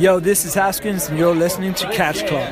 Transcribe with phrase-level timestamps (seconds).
[0.00, 2.48] Yo, this is Haskins, and you're listening to Catch Club.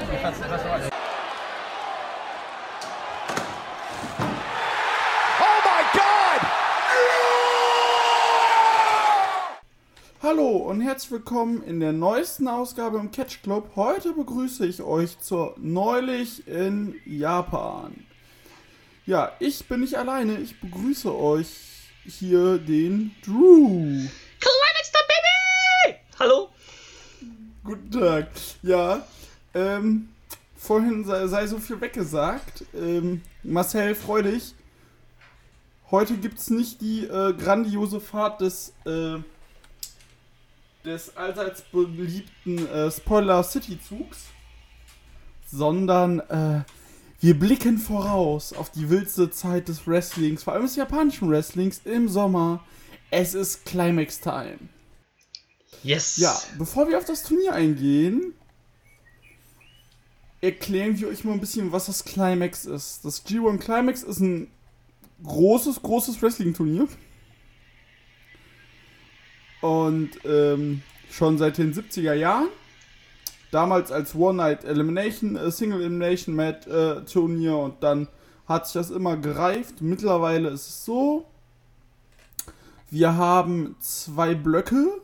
[10.20, 13.70] Hallo und herzlich willkommen in der neuesten Ausgabe im Catch Club.
[13.76, 18.04] Heute begrüße ich euch zur Neulich in Japan.
[19.06, 21.48] Ja, ich bin nicht alleine, ich begrüße euch
[22.04, 24.06] hier den Drew.
[24.38, 25.98] Climax the Baby!
[26.18, 26.47] Hallo?
[27.68, 28.28] Guten Tag.
[28.62, 29.06] Ja,
[29.52, 30.08] ähm,
[30.56, 32.64] vorhin sei, sei so viel weggesagt.
[32.74, 34.54] Ähm, Marcel, freu dich.
[35.90, 39.18] Heute gibt's nicht die äh, grandiose Fahrt des, äh,
[40.82, 44.28] des allseits beliebten äh, Spoiler City Zugs,
[45.46, 46.62] sondern äh,
[47.20, 52.08] wir blicken voraus auf die wildste Zeit des Wrestlings, vor allem des japanischen Wrestlings im
[52.08, 52.64] Sommer.
[53.10, 54.56] Es ist Climax Time.
[55.82, 56.16] Yes.
[56.16, 58.34] Ja, bevor wir auf das Turnier eingehen,
[60.40, 63.04] erklären wir euch mal ein bisschen, was das Climax ist.
[63.04, 64.50] Das G1 Climax ist ein
[65.24, 66.88] großes, großes Wrestling-Turnier.
[69.60, 72.48] Und ähm, schon seit den 70er Jahren.
[73.50, 78.08] Damals als One-Night Elimination, äh, Single Elimination Match äh, Turnier und dann
[78.46, 79.80] hat sich das immer gereift.
[79.80, 81.26] Mittlerweile ist es so,
[82.90, 85.00] wir haben zwei Blöcke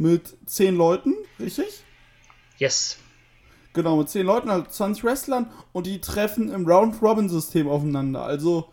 [0.00, 1.84] mit 10 Leuten, richtig?
[2.56, 2.96] Yes.
[3.74, 8.24] Genau, mit 10 Leuten, also 20 Wrestlern und die treffen im Round-Robin-System aufeinander.
[8.24, 8.70] Also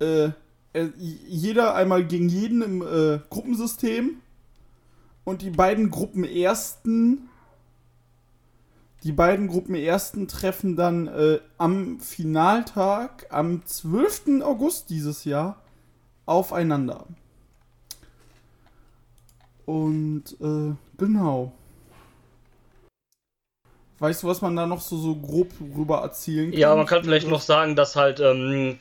[0.00, 0.30] äh,
[0.72, 4.16] äh, jeder einmal gegen jeden im äh, Gruppensystem
[5.22, 7.28] und die beiden Gruppenersten
[9.04, 14.42] die beiden Gruppenersten treffen dann äh, am Finaltag am 12.
[14.42, 15.62] August dieses Jahr
[16.24, 17.06] aufeinander.
[19.66, 21.52] Und äh, genau.
[23.98, 26.58] Weißt du, was man da noch so, so grob rüber erzählen kann?
[26.60, 28.78] Ja, man kann vielleicht noch sagen, dass halt ähm,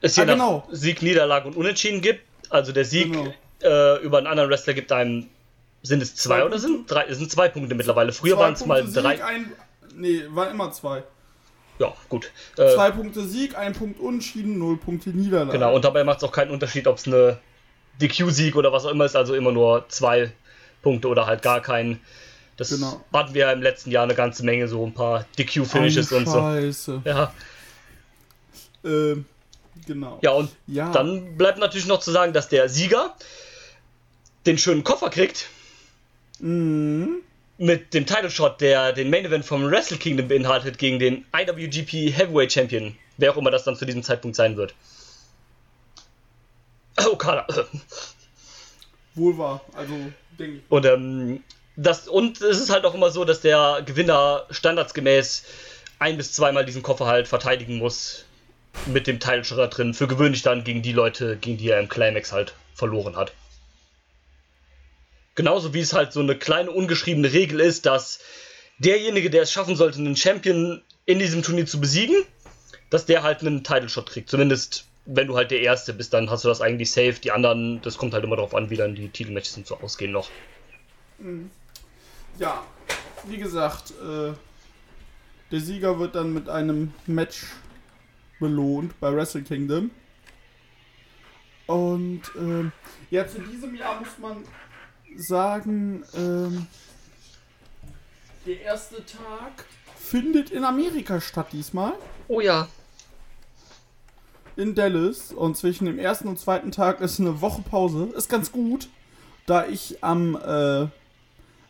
[0.00, 0.64] es hier Ah, genau.
[0.68, 2.20] nach Sieg, Niederlage und Unentschieden gibt.
[2.48, 3.32] Also der Sieg Genau.
[3.62, 5.26] äh, über einen anderen Wrestler gibt einem.
[5.82, 7.04] Sind es zwei, Zwei oder sind drei?
[7.04, 8.12] Es sind zwei Punkte mittlerweile.
[8.12, 9.16] Früher waren es mal Punkte drei.
[9.16, 9.52] Sieg, ein,
[9.94, 11.02] nee, waren immer zwei.
[11.78, 12.30] Ja, gut.
[12.56, 15.52] Äh, Zwei Punkte Sieg, ein Punkt Unentschieden, null Punkte Niederlage.
[15.52, 17.38] Genau, und dabei macht es auch keinen Unterschied, ob es eine
[18.00, 20.30] DQ-Sieg oder was auch immer ist, also immer nur zwei
[20.82, 22.00] Punkte oder halt gar keinen.
[22.56, 23.04] Das Genau.
[23.12, 26.40] hatten wir ja im letzten Jahr eine ganze Menge, so ein paar DQ-Finishes und so.
[26.40, 27.02] Scheiße.
[27.04, 27.32] Ja,
[28.84, 29.24] Ähm,
[29.86, 30.18] genau.
[30.22, 30.92] ja, und Ja.
[30.92, 33.14] dann bleibt natürlich noch zu sagen, dass der Sieger
[34.46, 35.48] den schönen Koffer kriegt
[36.38, 37.16] Mhm.
[37.58, 42.10] mit dem Title Shot, der den Main Event vom Wrestle Kingdom beinhaltet, gegen den IWGP
[42.12, 42.96] Heavyweight Champion.
[43.16, 44.74] Wer auch immer das dann zu diesem Zeitpunkt sein wird.
[47.04, 47.46] Okada.
[49.14, 49.60] Wohl wahr.
[49.74, 49.94] Also,
[50.38, 50.62] denke ich.
[50.68, 51.42] Und, ähm,
[51.76, 55.44] das, und es ist halt auch immer so, dass der Gewinner standardsgemäß
[55.98, 58.24] ein- bis zweimal diesen Koffer halt verteidigen muss.
[58.86, 59.94] Mit dem da drin.
[59.94, 63.32] Für gewöhnlich dann gegen die Leute, gegen die er im Climax halt verloren hat.
[65.34, 68.18] Genauso wie es halt so eine kleine ungeschriebene Regel ist, dass
[68.78, 72.16] derjenige, der es schaffen sollte, einen Champion in diesem Turnier zu besiegen,
[72.90, 74.28] dass der halt einen Title Shot kriegt.
[74.28, 77.14] Zumindest wenn du halt der Erste bist, dann hast du das eigentlich safe.
[77.14, 80.12] Die anderen, das kommt halt immer darauf an, wie dann die Titelmatches sind so ausgehen
[80.12, 80.28] noch.
[82.38, 82.64] Ja,
[83.24, 84.32] wie gesagt, äh,
[85.50, 87.46] der Sieger wird dann mit einem Match
[88.40, 89.90] belohnt bei Wrestle Kingdom.
[91.66, 92.72] Und ähm,
[93.10, 94.44] ja, zu diesem Jahr muss man
[95.16, 96.66] sagen, ähm,
[98.44, 99.64] der erste Tag
[99.96, 101.94] findet in Amerika statt diesmal.
[102.28, 102.68] Oh ja.
[104.56, 108.08] In Dallas und zwischen dem ersten und zweiten Tag ist eine Woche Pause.
[108.16, 108.88] Ist ganz gut,
[109.44, 110.86] da ich am, äh,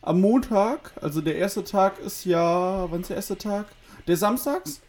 [0.01, 3.67] am Montag, also der erste Tag ist ja, wann ist der erste Tag?
[4.07, 4.81] Der Samstags.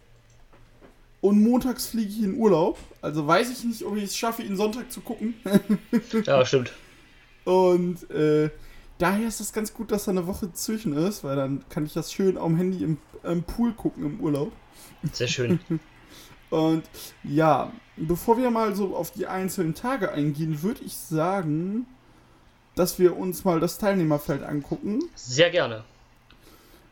[1.20, 2.78] Und montags fliege ich in Urlaub.
[3.02, 5.34] Also weiß ich nicht, ob ich es schaffe, ihn Sonntag zu gucken.
[6.24, 6.72] Ja, stimmt.
[7.44, 8.50] Und äh,
[8.98, 11.94] daher ist es ganz gut, dass da eine Woche zwischen ist, weil dann kann ich
[11.94, 14.52] das schön am Handy im, im Pool gucken im Urlaub.
[15.12, 15.58] Sehr schön.
[16.50, 16.84] Und
[17.24, 21.86] ja, bevor wir mal so auf die einzelnen Tage eingehen, würde ich sagen,
[22.74, 25.00] dass wir uns mal das Teilnehmerfeld angucken.
[25.14, 25.84] Sehr gerne.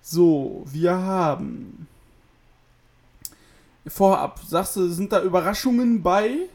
[0.03, 1.87] So, wir haben.
[3.87, 6.49] Vorab, sagst du, sind da Überraschungen bei?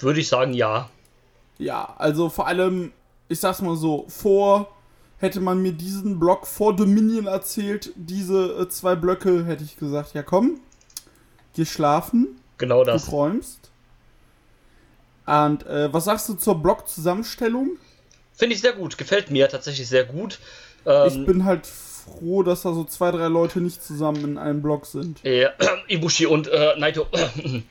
[0.00, 0.90] Würde ich sagen, ja.
[1.58, 2.92] Ja, also vor allem,
[3.28, 4.68] ich sag's mal so, vor
[5.18, 10.14] hätte man mir diesen Block vor Dominion erzählt, diese äh, zwei Blöcke, hätte ich gesagt,
[10.14, 10.60] ja komm,
[11.56, 12.40] geh schlafen.
[12.58, 13.06] Genau Du das.
[13.06, 13.70] träumst.
[15.26, 17.78] Und äh, was sagst du zur Blockzusammenstellung?
[18.34, 18.96] Finde ich sehr gut.
[18.96, 20.38] Gefällt mir tatsächlich sehr gut.
[20.84, 24.62] Ähm, ich bin halt froh, dass da so zwei, drei Leute nicht zusammen in einem
[24.62, 25.20] Block sind.
[25.24, 25.50] Ja,
[25.88, 27.08] Ibushi und äh, Naito.
[27.12, 27.62] äh,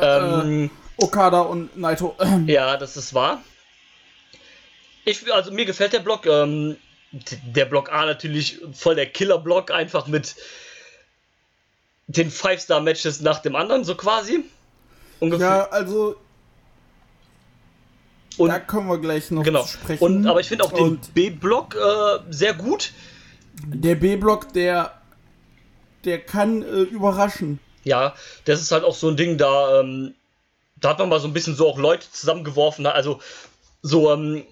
[0.00, 2.14] äh, ähm, Okada und Naito.
[2.46, 3.42] ja, das ist wahr.
[5.04, 6.26] Ich, also mir gefällt der Block.
[6.26, 6.76] Ähm,
[7.10, 10.36] der Block A natürlich voll der Killer-Block, einfach mit
[12.08, 14.44] den Five-Star-Matches nach dem anderen, so quasi.
[15.20, 15.46] Ungefähr.
[15.46, 16.16] Ja, also.
[18.36, 19.64] Und, da kommen wir gleich noch genau.
[19.64, 20.02] sprechen.
[20.02, 22.92] Und, aber ich finde auch den B-Block äh, sehr gut.
[23.66, 24.94] Der B-Block, der.
[26.04, 27.58] Der kann äh, überraschen.
[27.84, 28.14] Ja,
[28.44, 29.80] das ist halt auch so ein Ding, da.
[29.80, 30.14] Ähm,
[30.76, 32.86] da hat man mal so ein bisschen so auch Leute zusammengeworfen.
[32.86, 33.20] Also,
[33.82, 34.12] so.
[34.12, 34.44] Ähm,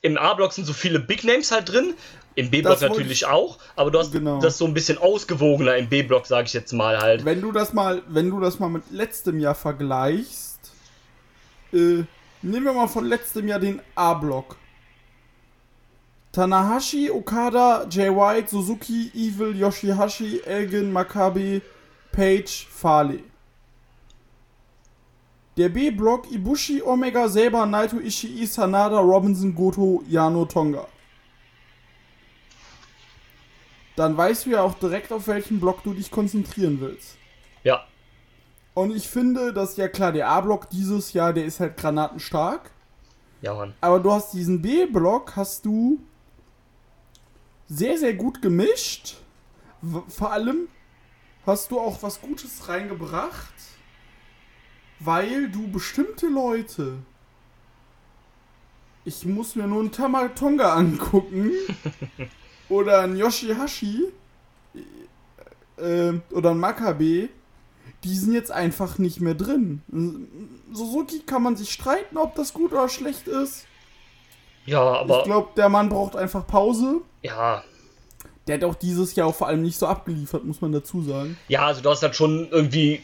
[0.00, 1.94] Im A-Block sind so viele Big Names halt drin
[2.34, 4.40] im B-Block natürlich auch, aber du hast genau.
[4.40, 7.24] das so ein bisschen ausgewogener im B-Block, sage ich jetzt mal halt.
[7.24, 10.72] Wenn du das mal, wenn du das mal mit letztem Jahr vergleichst,
[11.72, 12.04] äh,
[12.42, 14.56] nehmen wir mal von letztem Jahr den A-Block.
[16.32, 21.60] Tanahashi, Okada, Jay White, Suzuki, Evil, Yoshihashi, Elgin, Makabe,
[22.10, 23.24] Page, Farley.
[25.58, 30.86] Der B-Block Ibushi, Omega, Saber, Naito, Ishii, Sanada, Robinson, Goto, Yano, Tonga
[33.96, 37.16] dann weißt du ja auch direkt, auf welchen Block du dich konzentrieren willst.
[37.62, 37.84] Ja.
[38.74, 42.70] Und ich finde, dass ja klar, der A-Block dieses Jahr, der ist halt granatenstark.
[43.42, 43.74] Ja, Mann.
[43.80, 46.00] Aber du hast diesen B-Block, hast du
[47.68, 49.16] sehr, sehr gut gemischt.
[50.08, 50.68] Vor allem
[51.44, 53.54] hast du auch was Gutes reingebracht,
[55.00, 56.98] weil du bestimmte Leute.
[59.04, 61.50] Ich muss mir nur einen Tamatonga angucken.
[62.72, 64.04] oder ein Yoshihashi
[65.76, 67.28] äh, oder ein Makabe,
[68.04, 69.82] die sind jetzt einfach nicht mehr drin.
[70.72, 73.66] Suzuki kann man sich streiten, ob das gut oder schlecht ist.
[74.64, 75.18] Ja, aber.
[75.18, 77.02] Ich glaube, der Mann braucht einfach Pause.
[77.22, 77.62] Ja.
[78.46, 81.38] Der hat auch dieses Jahr auch vor allem nicht so abgeliefert, muss man dazu sagen.
[81.48, 83.02] Ja, also du hast halt schon irgendwie.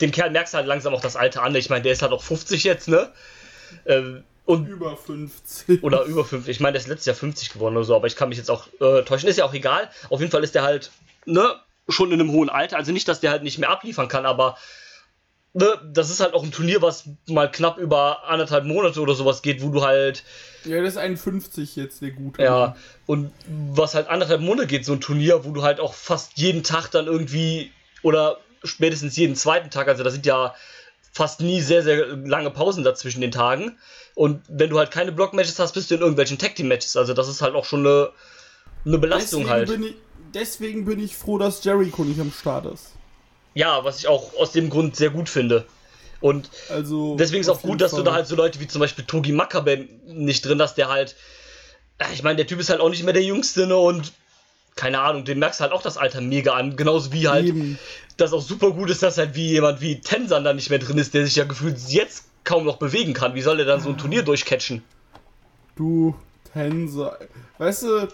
[0.00, 1.54] Dem Kerl merkst du halt langsam auch das Alter an.
[1.54, 3.10] Ich meine, der ist halt auch 50 jetzt, ne?
[3.86, 5.82] Ähm, und über 50.
[5.82, 6.48] Oder über 50.
[6.48, 8.50] Ich meine, der ist letztes Jahr 50 geworden oder so, aber ich kann mich jetzt
[8.50, 9.28] auch äh, täuschen.
[9.28, 9.90] Ist ja auch egal.
[10.08, 10.92] Auf jeden Fall ist der halt,
[11.26, 11.56] ne,
[11.88, 12.76] schon in einem hohen Alter.
[12.76, 14.56] Also nicht, dass der halt nicht mehr abliefern kann, aber
[15.52, 19.42] ne, das ist halt auch ein Turnier, was mal knapp über anderthalb Monate oder sowas
[19.42, 20.22] geht, wo du halt.
[20.64, 22.42] Ja, das ist 51 jetzt, der gute.
[22.42, 22.76] Ja,
[23.06, 26.62] und was halt anderthalb Monate geht, so ein Turnier, wo du halt auch fast jeden
[26.62, 27.72] Tag dann irgendwie
[28.02, 30.54] oder spätestens jeden zweiten Tag, also da sind ja
[31.16, 33.78] fast nie sehr, sehr lange Pausen dazwischen den Tagen.
[34.14, 36.96] Und wenn du halt keine Block-Matches hast, bist du in irgendwelchen Tag-Team-Matches.
[36.96, 38.10] Also das ist halt auch schon eine,
[38.84, 39.68] eine Belastung deswegen halt.
[39.68, 39.94] Bin ich,
[40.34, 42.92] deswegen bin ich froh, dass Jericho nicht am Start ist.
[43.54, 45.64] Ja, was ich auch aus dem Grund sehr gut finde.
[46.20, 48.00] Und also, deswegen ist auch gut, dass Fall.
[48.00, 51.16] du da halt so Leute wie zum Beispiel Togi Makabe nicht drin hast, der halt.
[52.12, 53.76] Ich meine, der Typ ist halt auch nicht mehr der Jüngste, ne?
[53.76, 54.12] Und
[54.74, 56.76] keine Ahnung, den merkst du halt auch das Alter mega an.
[56.76, 57.78] Genauso wie halt, Eben.
[58.16, 60.98] Das auch super gut ist, dass halt wie jemand wie Tensan da nicht mehr drin
[60.98, 63.34] ist, der sich ja gefühlt jetzt kaum noch bewegen kann.
[63.34, 64.82] Wie soll er dann so ein Turnier durchcatchen?
[65.74, 66.14] Du
[66.52, 67.18] Tensor.
[67.58, 68.08] Weißt du,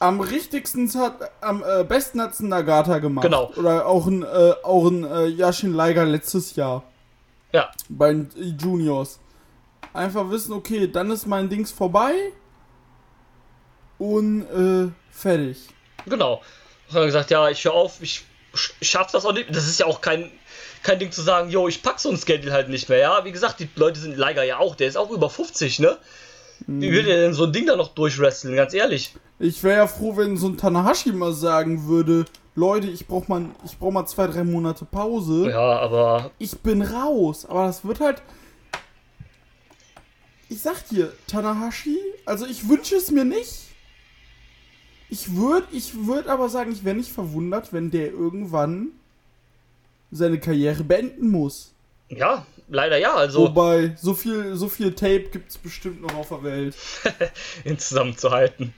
[0.00, 3.24] am richtigsten hat, am äh, besten hat es ein Nagata gemacht.
[3.24, 3.52] Genau.
[3.56, 6.82] Oder auch ein, äh, auch ein äh, Yashin Liger letztes Jahr.
[7.52, 7.70] Ja.
[7.88, 9.20] Bei den Juniors.
[9.92, 12.14] Einfach wissen, okay, dann ist mein Dings vorbei.
[13.98, 15.68] Und äh, fertig.
[16.06, 16.40] Genau.
[16.88, 19.54] Ich habe gesagt, ja, ich höre auf, ich schaff das auch nicht.
[19.54, 20.30] Das ist ja auch kein
[20.82, 23.24] kein Ding zu sagen, yo, ich pack so ein Schedule halt nicht mehr, ja.
[23.24, 25.98] Wie gesagt, die Leute sind Liger ja auch, der ist auch über 50, ne?
[26.66, 29.14] Wie will der denn so ein Ding da noch durchwresteln, ganz ehrlich?
[29.38, 33.46] Ich wäre ja froh, wenn so ein Tanahashi mal sagen würde, Leute, ich brauch mal,
[33.64, 35.50] ich brauch mal zwei, drei Monate Pause.
[35.50, 36.30] Ja, aber.
[36.38, 37.46] Ich bin raus.
[37.46, 38.20] Aber das wird halt.
[40.50, 43.69] Ich sag dir, Tanahashi, also ich wünsche es mir nicht.
[45.10, 48.92] Ich würde ich würd aber sagen, ich wäre nicht verwundert, wenn der irgendwann
[50.12, 51.72] seine Karriere beenden muss.
[52.08, 53.14] Ja, leider ja.
[53.14, 56.76] Also Wobei, so viel, so viel Tape gibt es bestimmt noch auf der Welt.
[57.64, 58.72] ihn zusammenzuhalten.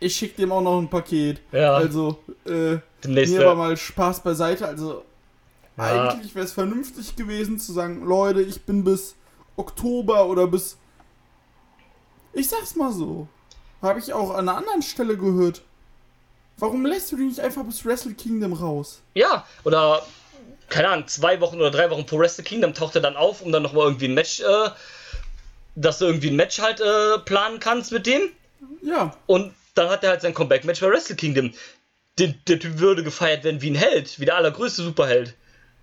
[0.00, 1.40] Ich schicke dem auch noch ein Paket.
[1.52, 1.74] Ja.
[1.74, 4.66] Also, äh, Demnächst mir aber mal Spaß beiseite.
[4.66, 5.04] Also,
[5.76, 6.10] ja.
[6.10, 9.16] eigentlich wäre es vernünftig gewesen zu sagen, Leute, ich bin bis
[9.56, 10.78] Oktober oder bis.
[12.32, 13.28] Ich sag's mal so.
[13.80, 15.62] Habe ich auch an einer anderen Stelle gehört.
[16.58, 19.00] Warum lässt du die nicht einfach bis Wrestle Kingdom raus?
[19.14, 20.04] Ja, oder
[20.68, 23.52] keine Ahnung, zwei Wochen oder drei Wochen vor Wrestle Kingdom taucht er dann auf, um
[23.52, 24.70] dann nochmal irgendwie ein Match, äh,
[25.74, 28.22] dass du irgendwie ein Match halt äh, planen kannst mit dem.
[28.82, 29.16] Ja.
[29.26, 31.52] Und dann hat er halt sein Comeback-Match bei Wrestle Kingdom.
[32.18, 35.34] Der, der Typ würde gefeiert werden wie ein Held, wie der allergrößte Superheld.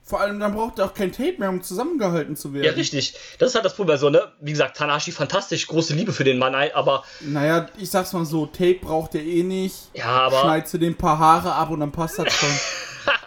[0.04, 2.66] Vor allem, dann braucht er auch kein Tape mehr, um zusammengehalten zu werden.
[2.66, 3.14] Ja, richtig.
[3.40, 3.98] Das ist halt das Problem.
[3.98, 4.32] So, ne?
[4.42, 7.04] Wie gesagt, Tanahashi, fantastisch, große Liebe für den Mann, aber.
[7.22, 9.76] Naja, ich sag's mal so, Tape braucht er eh nicht.
[9.94, 10.42] Ja, aber.
[10.42, 12.50] Schneidest du den paar Haare ab und dann passt das schon.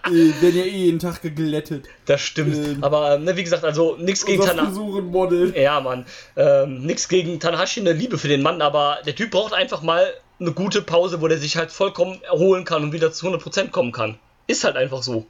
[0.06, 1.86] äh, werden ja eh jeden Tag geglättet.
[2.06, 2.56] Das stimmt.
[2.56, 5.58] Ähm, aber, ne, wie gesagt, also nichts gegen Tanahashi.
[5.60, 6.04] Ja, Mann.
[6.36, 10.12] Ähm, nichts gegen Tanahashi, eine Liebe für den Mann, aber der Typ braucht einfach mal
[10.40, 13.92] eine gute Pause, wo der sich halt vollkommen erholen kann und wieder zu 100% kommen
[13.92, 14.18] kann.
[14.46, 15.26] Ist halt einfach so.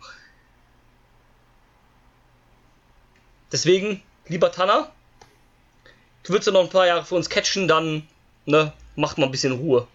[3.52, 4.90] Deswegen, lieber Tanner,
[6.24, 8.06] du willst ja noch ein paar Jahre für uns catchen, dann
[8.46, 9.86] ne, macht mal ein bisschen Ruhe.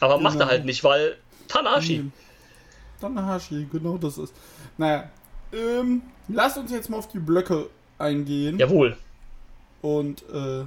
[0.00, 0.30] Aber genau.
[0.30, 1.16] macht er halt nicht, weil
[1.48, 2.10] Tanahashi.
[3.00, 4.34] Tanahashi, genau das ist.
[4.78, 5.10] Naja,
[5.52, 8.58] ähm, lasst uns jetzt mal auf die Blöcke eingehen.
[8.58, 8.96] Jawohl.
[9.80, 10.64] Und äh,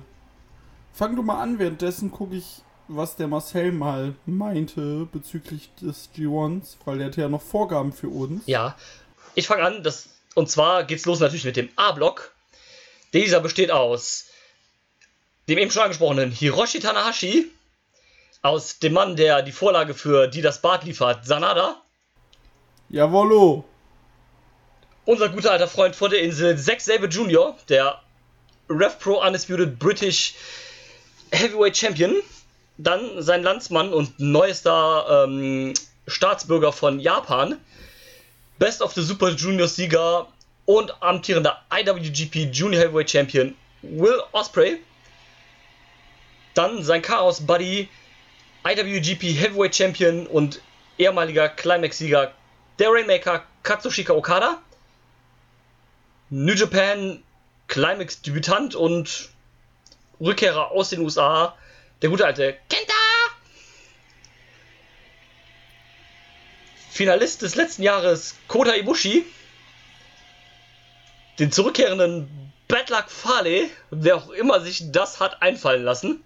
[0.93, 6.75] fang du mal an, währenddessen gucke ich, was der Marcel mal meinte bezüglich des G1s,
[6.85, 8.43] weil der hat ja noch Vorgaben für uns.
[8.45, 8.75] Ja,
[9.33, 12.31] ich fange an, das und zwar geht's los natürlich mit dem A-Block.
[13.13, 14.27] Dieser besteht aus
[15.47, 17.51] dem eben schon angesprochenen Hiroshi Tanahashi,
[18.41, 21.81] aus dem Mann, der die Vorlage für die das Bad liefert, Sanada.
[22.89, 23.65] Jawollo.
[25.05, 28.01] Unser guter alter Freund vor der Insel, Zack Sabre Jr., der
[28.69, 30.35] Rev Pro Undisputed British
[31.31, 32.15] Heavyweight Champion.
[32.77, 35.73] Dann sein Landsmann und neuester ähm,
[36.07, 37.57] Staatsbürger von Japan,
[38.57, 40.27] Best of the Super Junior Sieger
[40.65, 44.79] und amtierender IWGP Junior Heavyweight Champion Will Osprey.
[46.53, 47.89] Dann sein Chaos Buddy,
[48.65, 50.61] IWGP Heavyweight Champion und
[50.97, 52.31] ehemaliger Climax-Sieger
[52.79, 54.61] der Rainmaker Katsushika Okada.
[56.29, 57.21] New Japan
[57.67, 59.29] Climax Debütant und
[60.21, 61.57] Rückkehrer aus den USA,
[62.01, 62.94] der gute alte Kenta
[66.95, 69.25] Finalist des letzten Jahres Kota Ibushi,
[71.39, 76.23] den zurückkehrenden Bad Luck Fale, wer auch immer sich das hat einfallen lassen,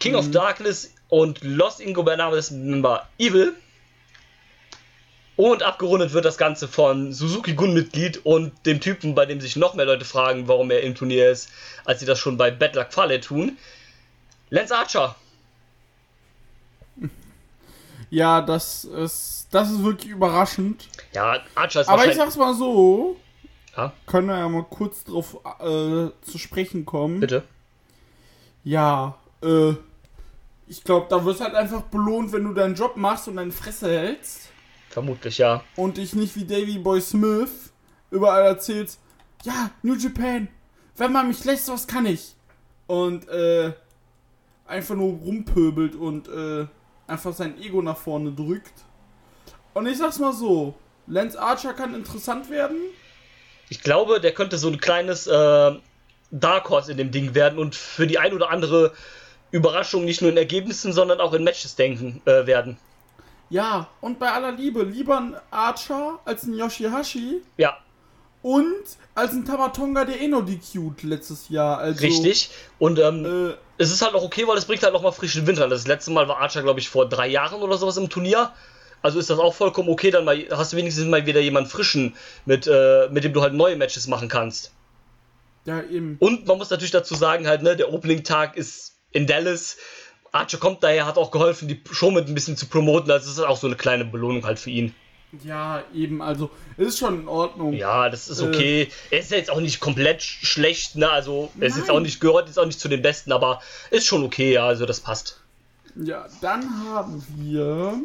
[0.00, 0.18] King mhm.
[0.18, 3.54] of Darkness und Los Ingobernables Member Evil.
[5.36, 9.74] Und abgerundet wird das Ganze von Suzuki Gun-Mitglied und dem Typen, bei dem sich noch
[9.74, 11.50] mehr Leute fragen, warum er im Turnier ist,
[11.84, 13.56] als sie das schon bei Bad Luck Fale tun.
[14.50, 15.14] Lance Archer.
[18.10, 20.88] Ja, das ist, das ist wirklich überraschend.
[21.12, 23.16] Ja, Archer ist Aber ich sag's mal so.
[23.76, 23.92] Ja?
[24.06, 27.20] Können wir ja mal kurz drauf äh, zu sprechen kommen.
[27.20, 27.44] Bitte.
[28.64, 29.74] Ja, äh,
[30.66, 33.88] ich glaube, da wirst halt einfach belohnt, wenn du deinen Job machst und deine Fresse
[33.88, 34.50] hältst.
[34.90, 35.62] Vermutlich, ja.
[35.76, 37.72] Und dich nicht wie Davy Boy Smith
[38.10, 38.98] überall erzählst,
[39.44, 40.48] ja, New Japan,
[40.96, 42.34] wenn man mich lässt, was kann ich?
[42.86, 43.72] Und, äh,
[44.66, 46.66] einfach nur rumpöbelt und, äh,
[47.08, 48.72] einfach sein Ego nach vorne drückt.
[49.74, 50.74] Und ich sag's mal so,
[51.06, 52.76] Lance Archer kann interessant werden.
[53.68, 55.72] Ich glaube, der könnte so ein kleines äh,
[56.30, 58.92] Dark Horse in dem Ding werden und für die ein oder andere
[59.50, 62.78] Überraschung nicht nur in Ergebnissen, sondern auch in Matches denken äh, werden.
[63.50, 67.40] Ja, und bei aller Liebe, lieber ein Archer als ein Yoshihashi.
[67.56, 67.78] Ja.
[68.42, 71.78] Und als ein Tamatonga, der eh noch DQ'd letztes Jahr.
[71.78, 72.50] Also, Richtig.
[72.78, 75.60] Und ähm, äh, es ist halt auch okay, weil es bringt halt nochmal frischen Wind
[75.60, 75.70] rein.
[75.70, 78.52] Das letzte Mal war Archer, glaube ich, vor drei Jahren oder sowas im Turnier.
[79.02, 82.16] Also ist das auch vollkommen okay, dann mal, hast du wenigstens mal wieder jemanden frischen,
[82.46, 84.72] mit, äh, mit dem du halt neue Matches machen kannst.
[85.64, 86.16] Ja, eben.
[86.18, 89.76] Und man muss natürlich dazu sagen, halt, ne, der Opening-Tag ist in Dallas.
[90.32, 93.10] Archer kommt daher, hat auch geholfen, die Show mit ein bisschen zu promoten.
[93.10, 94.94] Also es ist auch so eine kleine Belohnung halt für ihn.
[95.44, 97.74] Ja, eben, also ist schon in Ordnung.
[97.74, 98.84] Ja, das ist okay.
[98.84, 101.10] Äh, er ist jetzt auch nicht komplett schlecht, ne?
[101.10, 104.06] Also er ist jetzt auch nicht gehört, ist auch nicht zu den Besten, aber ist
[104.06, 105.40] schon okay, ja, also das passt.
[105.96, 108.00] Ja, dann haben wir.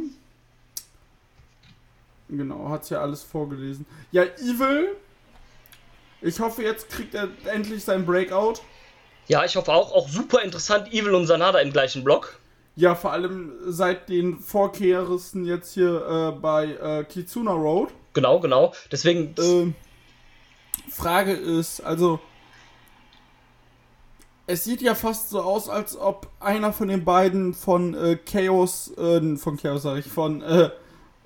[2.27, 3.85] Genau, hat's ja alles vorgelesen.
[4.11, 4.95] Ja, Evil.
[6.21, 8.55] Ich hoffe, jetzt kriegt er endlich sein Breakout.
[9.27, 9.93] Ja, ich hoffe auch.
[9.93, 12.37] Auch super interessant, Evil und Sanada im gleichen Block.
[12.75, 17.89] Ja, vor allem seit den Vorkehrnissen jetzt hier äh, bei äh, Kitsuna Road.
[18.13, 18.73] Genau, genau.
[18.91, 19.35] Deswegen.
[19.39, 19.75] Ähm,
[20.89, 22.19] Frage ist, also.
[24.45, 28.91] Es sieht ja fast so aus, als ob einer von den beiden von äh, Chaos,
[28.97, 30.69] äh, von Chaos sag ich, von äh,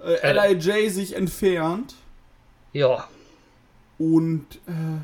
[0.03, 1.95] äh, LIJ sich entfernt.
[2.73, 3.07] Ja.
[3.97, 5.01] Und äh,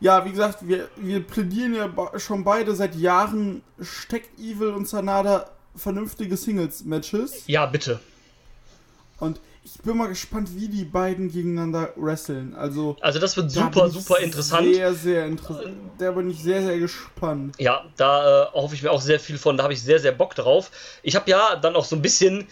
[0.00, 5.48] ja, wie gesagt, wir, wir plädieren ja schon beide seit Jahren, steckt Evil und Sanada
[5.78, 7.44] vernünftige Singles-Matches.
[7.46, 8.00] Ja, bitte.
[9.18, 12.54] Und ich bin mal gespannt, wie die beiden gegeneinander wresteln.
[12.54, 14.74] Also, also das wird super, super interessant.
[14.74, 15.76] Sehr, sehr interessant.
[15.98, 17.56] Da bin ich sehr, sehr gespannt.
[17.58, 19.56] Ja, da äh, hoffe ich mir auch sehr viel von.
[19.56, 20.70] Da habe ich sehr, sehr Bock drauf.
[21.02, 22.46] Ich habe ja dann auch so ein bisschen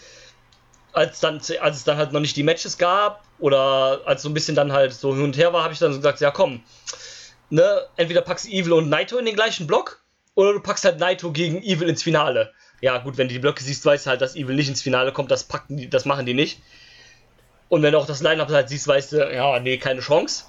[0.93, 4.33] als, dann, als es dann halt noch nicht die Matches gab oder als so ein
[4.33, 6.61] bisschen dann halt so hin und her war, habe ich dann so gesagt, ja komm,
[7.49, 10.01] ne, entweder packst Evil und Naito in den gleichen Block
[10.35, 12.51] oder du packst halt Naito gegen Evil ins Finale.
[12.81, 15.11] Ja gut, wenn du die Blöcke siehst, weißt du halt, dass Evil nicht ins Finale
[15.11, 16.61] kommt, das packen die, das machen die nicht.
[17.69, 20.45] Und wenn du auch das Line-Up halt siehst, weißt du, ja, nee, keine Chance.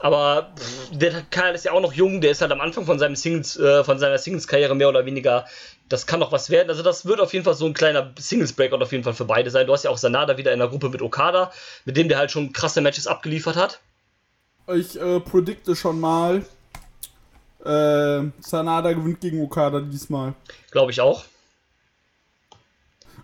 [0.00, 2.98] Aber pff, der Kerl ist ja auch noch jung, der ist halt am Anfang von
[2.98, 5.46] seinem Singles, äh, von seiner Singles-Karriere mehr oder weniger.
[5.88, 6.70] Das kann noch was werden.
[6.70, 9.50] Also das wird auf jeden Fall so ein kleiner Singles-Breakout auf jeden Fall für beide
[9.50, 9.66] sein.
[9.66, 11.52] Du hast ja auch Sanada wieder in der Gruppe mit Okada,
[11.84, 13.80] mit dem der halt schon krasse Matches abgeliefert hat.
[14.74, 16.44] Ich äh, predikte schon mal,
[17.64, 20.34] äh, Sanada gewinnt gegen Okada diesmal.
[20.72, 21.24] Glaube ich auch.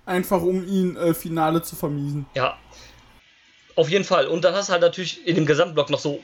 [0.08, 2.26] Einfach um ihn äh, Finale zu vermiesen.
[2.34, 2.56] Ja.
[3.76, 4.26] Auf jeden Fall.
[4.26, 6.20] Und dann hast du halt natürlich in dem Gesamtblock noch so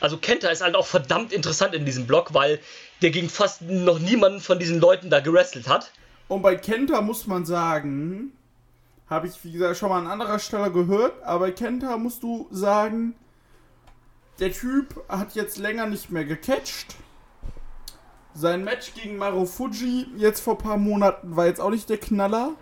[0.00, 2.58] also Kenta ist halt auch verdammt interessant in diesem Block, weil
[3.02, 5.92] der gegen fast noch niemanden von diesen Leuten da gewrestelt hat.
[6.28, 8.32] Und bei Kenta muss man sagen,
[9.08, 12.48] habe ich wie gesagt schon mal an anderer Stelle gehört, aber bei Kenta musst du
[12.50, 13.14] sagen,
[14.40, 16.96] der Typ hat jetzt länger nicht mehr gecatcht.
[18.34, 22.54] Sein Match gegen Marufuji jetzt vor ein paar Monaten war jetzt auch nicht der Knaller.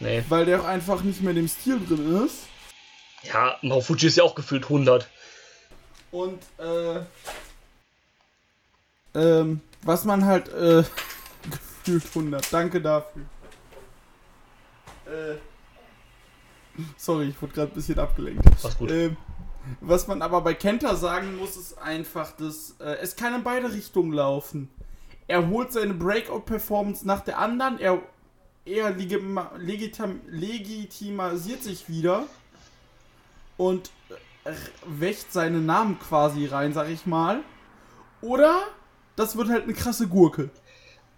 [0.00, 0.24] Nee.
[0.28, 2.46] Weil der auch einfach nicht mehr in dem Stil drin ist.
[3.22, 5.08] Ja, Marufuji ist ja auch gefühlt 100.
[6.10, 7.00] Und, äh,
[9.14, 10.84] ähm, was man halt, äh,
[11.50, 12.52] gefühlt 100.
[12.52, 13.22] Danke dafür.
[15.06, 15.36] Äh,
[16.96, 18.44] sorry, ich wurde gerade ein bisschen abgelenkt.
[18.62, 18.90] Was gut.
[18.90, 19.16] Ähm,
[19.80, 23.70] was man aber bei Kenta sagen muss, ist einfach, dass äh, es kann in beide
[23.72, 24.70] Richtungen laufen.
[25.26, 28.00] Er holt seine Breakout-Performance nach der anderen, er,
[28.68, 32.24] er legitim, legitimisiert sich wieder
[33.56, 33.90] und
[34.86, 37.40] wächt seinen Namen quasi rein, sag ich mal.
[38.20, 38.62] Oder
[39.16, 40.50] das wird halt eine krasse Gurke.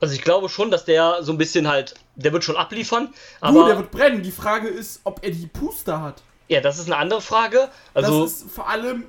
[0.00, 3.60] Also ich glaube schon, dass der so ein bisschen halt, der wird schon abliefern, Aber
[3.60, 4.22] aber der wird brennen.
[4.22, 6.22] Die Frage ist, ob er die Puster hat.
[6.48, 7.68] ja, das ist eine andere Frage.
[7.94, 9.04] Also das ist vor allem.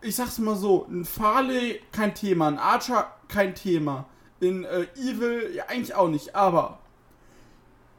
[0.00, 4.06] Ich sag's mal so: ein Farley kein Thema, ein Archer kein Thema,
[4.42, 6.78] in äh, Evil ja eigentlich auch nicht, aber.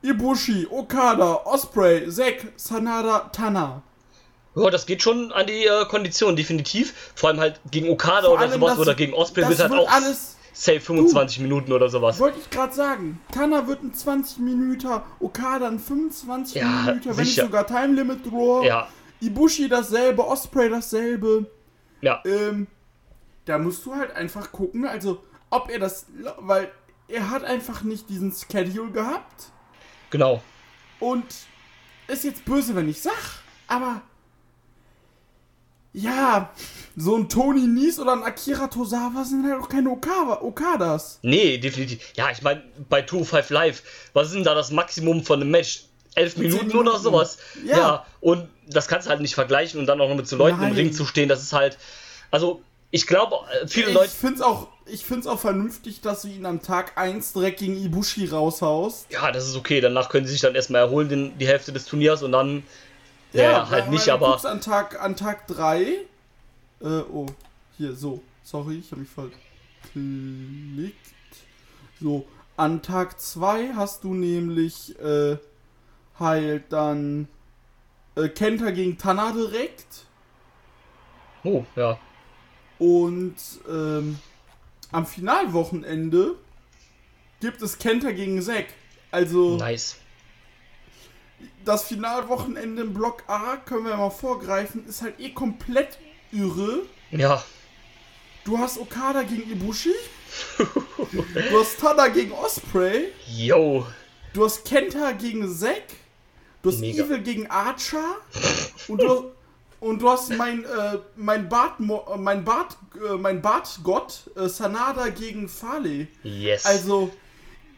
[0.02, 3.82] Ibushi, Okada, Osprey, Zack, Sanada, Tana.
[4.56, 7.12] ja, das geht schon an die äh, Kondition definitiv.
[7.16, 9.92] Vor allem halt gegen Okada Vor oder sowas oder gegen Osprey wird halt wird auch
[9.92, 12.20] alles- safe 25 Minuten oder sowas.
[12.20, 13.20] Wollte ich gerade sagen.
[13.32, 14.88] Tana wird ein 20 Minuten,
[15.20, 17.46] Okada ein 25 Ja, Minuten, wenn sicher.
[17.46, 18.64] sogar Time Limit Draw.
[18.66, 18.88] Ja,
[19.22, 21.50] Ibushi dasselbe, Osprey dasselbe.
[22.02, 22.22] ja.
[22.26, 22.68] Ähm,
[23.46, 26.06] da musst du halt einfach gucken, also ob er das,
[26.40, 26.72] weil
[27.08, 29.46] er hat einfach nicht diesen Schedule gehabt
[30.10, 30.42] Genau.
[31.00, 31.26] und
[32.08, 33.14] ist jetzt böse, wenn ich sag,
[33.68, 34.02] aber
[35.96, 36.52] ja,
[36.96, 41.20] so ein Tony Nies oder ein Akira Tozawa sind halt auch keine Okawa, Okadas.
[41.22, 42.00] Nee, definitiv.
[42.16, 45.84] Ja, ich meine, bei 205 Live, was ist denn da das Maximum von einem Match?
[46.16, 47.00] Elf Minuten, oder Minuten.
[47.04, 47.38] sowas.
[47.66, 48.06] Ja.
[48.22, 50.70] und das kannst du halt nicht vergleichen und dann auch noch mit so Leuten Nein.
[50.70, 51.78] im Ring zu stehen, das ist halt.
[52.30, 52.62] Also,
[52.94, 54.10] ich glaube, äh, viele Ich Leute.
[54.12, 58.28] find's auch, ich find's auch vernünftig, dass du ihn am Tag 1 direkt gegen Ibushi
[58.28, 59.08] raushaust.
[59.10, 59.82] Ja, das ist okay.
[59.82, 62.64] Danach können sie sich dann erstmal erholen, den, die Hälfte des Turniers und dann.
[63.34, 64.46] Ja, halt weil- nicht, aber.
[64.46, 65.82] an Tag, an Tag 3.
[65.82, 67.26] Äh, oh,
[67.78, 68.22] hier, so.
[68.44, 69.40] Sorry, ich habe mich verklickt.
[72.00, 72.28] So,
[72.58, 75.38] an Tag 2 hast du nämlich äh,
[76.20, 77.28] halt dann
[78.16, 80.06] äh, Kenta gegen Tana direkt.
[81.44, 81.98] Oh, ja.
[82.84, 83.36] Und
[83.70, 84.20] ähm,
[84.92, 86.36] am Finalwochenende
[87.40, 88.66] gibt es Kenta gegen Zack.
[89.10, 89.96] Also Nice.
[91.64, 95.98] das Finalwochenende im Block A, können wir mal vorgreifen, ist halt eh komplett
[96.34, 96.82] irre.
[97.12, 97.42] Ja.
[98.44, 99.94] Du hast Okada gegen Ibushi.
[100.58, 103.14] du hast Tada gegen Osprey.
[103.34, 103.88] Yo.
[104.34, 105.84] Du hast Kenta gegen Zack.
[106.62, 107.06] Du hast Mega.
[107.06, 108.18] Evil gegen Archer.
[108.90, 109.32] Und du,
[109.84, 115.10] und du hast mein, äh, mein Bart, äh, mein Bart, äh, mein Bartgott äh, Sanada
[115.10, 116.08] gegen Farley.
[116.24, 116.66] Yes.
[116.66, 117.12] Also,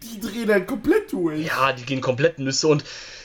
[0.02, 1.46] die drehen dann komplett durch.
[1.48, 2.68] Ja, die gehen komplett Nüsse.
[2.68, 2.84] Und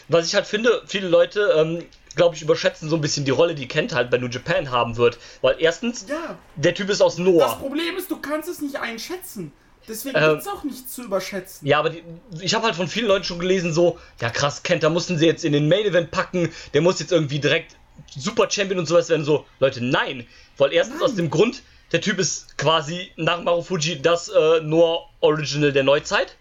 [0.08, 1.84] was ich halt finde, viele Leute, ähm,
[2.16, 4.96] glaube ich, überschätzen so ein bisschen die Rolle, die Kent halt bei New Japan haben
[4.96, 5.18] wird.
[5.42, 6.36] Weil erstens, Ja.
[6.56, 7.56] der Typ ist aus Das Noah.
[7.58, 9.52] Problem ist, du kannst es nicht einschätzen.
[9.88, 11.66] Deswegen Ähm, gibt's auch nichts zu überschätzen.
[11.66, 12.02] Ja, aber die,
[12.40, 15.26] ich habe halt von vielen Leuten schon gelesen, so, ja krass, Kent, da mussten sie
[15.26, 17.76] jetzt in den Main Event packen, der muss jetzt irgendwie direkt
[18.16, 19.24] Super Champion und sowas werden.
[19.24, 20.26] So, Leute, nein.
[20.58, 21.08] Weil erstens Nein.
[21.08, 26.36] aus dem Grund, der Typ ist quasi nach Marufuji das äh, Noah Original der Neuzeit.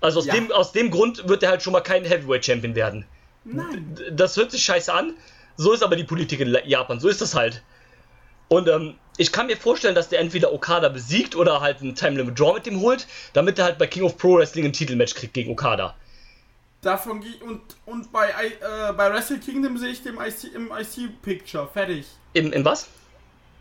[0.00, 0.34] Also aus, Ja.
[0.34, 3.06] dem, aus dem Grund wird er halt schon mal kein Heavyweight Champion werden.
[3.44, 3.96] Nein.
[4.12, 5.14] Das hört sich scheiße an.
[5.56, 6.98] So ist aber die Politik in Japan.
[7.00, 7.62] So ist das halt.
[8.48, 12.16] Und ähm, ich kann mir vorstellen, dass der entweder Okada besiegt oder halt ein Time
[12.16, 15.14] Limit Draw mit dem holt, damit er halt bei King of Pro Wrestling ein Titelmatch
[15.14, 15.94] kriegt gegen Okada.
[16.82, 21.68] Davon und, und bei, äh, bei Wrestle Kingdom sehe ich dem IC, im IC-Picture.
[21.72, 22.06] Fertig.
[22.32, 22.88] Im, im was?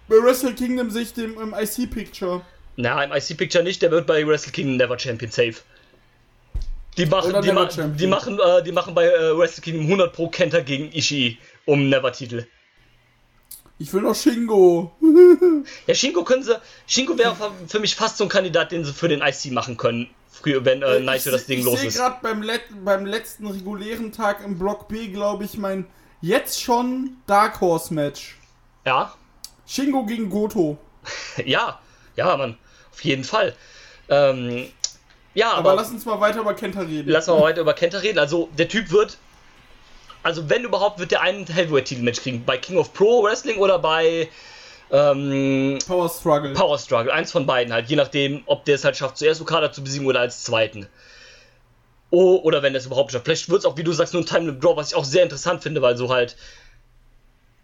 [0.08, 2.42] Bei Wrestle Kingdom sehe ich dem im IC-Picture.
[2.78, 5.56] Na, im IC Picture nicht, der wird bei Wrestle Kingdom Never Champion safe.
[6.98, 7.98] Die machen, die, ma Champion.
[7.98, 11.90] die machen, äh, die machen bei äh, Wrestle Kingdom 100 Pro Kenta gegen Ishii um
[11.90, 12.48] Never Titel.
[13.78, 14.92] Ich will noch Shingo.
[15.86, 17.36] Ja, Shingo können sie, Shingo wäre
[17.68, 20.10] für mich fast so ein Kandidat, den sie für den IC machen können.
[20.42, 21.98] Früher, wenn äh, Naito ich das Ding ich los sehe ist.
[21.98, 25.86] gerade beim, let beim letzten regulären Tag im Block B, glaube ich, mein
[26.22, 28.38] jetzt schon Dark Horse Match.
[28.86, 29.14] Ja,
[29.68, 30.78] Shingo gegen Goto.
[31.46, 31.80] ja,
[32.16, 32.58] ja, Mann,
[32.92, 33.56] auf jeden Fall.
[34.10, 34.68] Ähm,
[35.34, 37.10] ja, Aber, aber, lass uns mal weiter über Kenta reden.
[37.10, 38.20] lass mal weiter über Kenta reden.
[38.20, 39.18] Also, der Typ wird,
[40.24, 42.44] also wenn überhaupt, wird der einen Heavyweight-Titel-Match kriegen.
[42.44, 44.28] Bei King of Pro Wrestling oder bei
[44.92, 46.54] ähm, Power Struggle.
[46.54, 47.14] Power Struggle.
[47.14, 47.90] Eins von beiden halt.
[47.90, 50.88] Je nachdem, ob der es halt schafft, zuerst Okada zu besiegen oder als zweiten.
[52.10, 53.26] Oh, oder wenn er es überhaupt schafft.
[53.26, 55.06] Vielleicht wird es auch, wie du sagst, nur ein Time Limit Draw, was ich auch
[55.06, 56.36] sehr interessant finde, weil so halt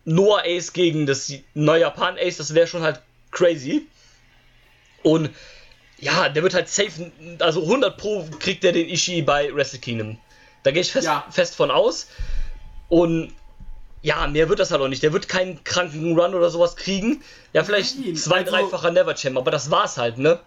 [0.05, 3.85] Noah Ace gegen das neue Japan Ace, das wäre schon halt crazy.
[5.03, 5.31] Und
[5.99, 10.17] ja, der wird halt safe, also 100 Pro kriegt er den Ishii bei Wrestle Kingdom.
[10.63, 11.25] Da gehe ich fest, Ja.
[11.29, 12.07] fest von aus.
[12.87, 13.33] Und
[14.07, 15.03] ja, mehr wird das halt auch nicht.
[15.03, 17.21] Der wird keinen kranken Run oder sowas kriegen.
[17.53, 20.39] Ja, vielleicht Nein, zwei, also- dreifacher Never Champ, aber das war's halt, ne?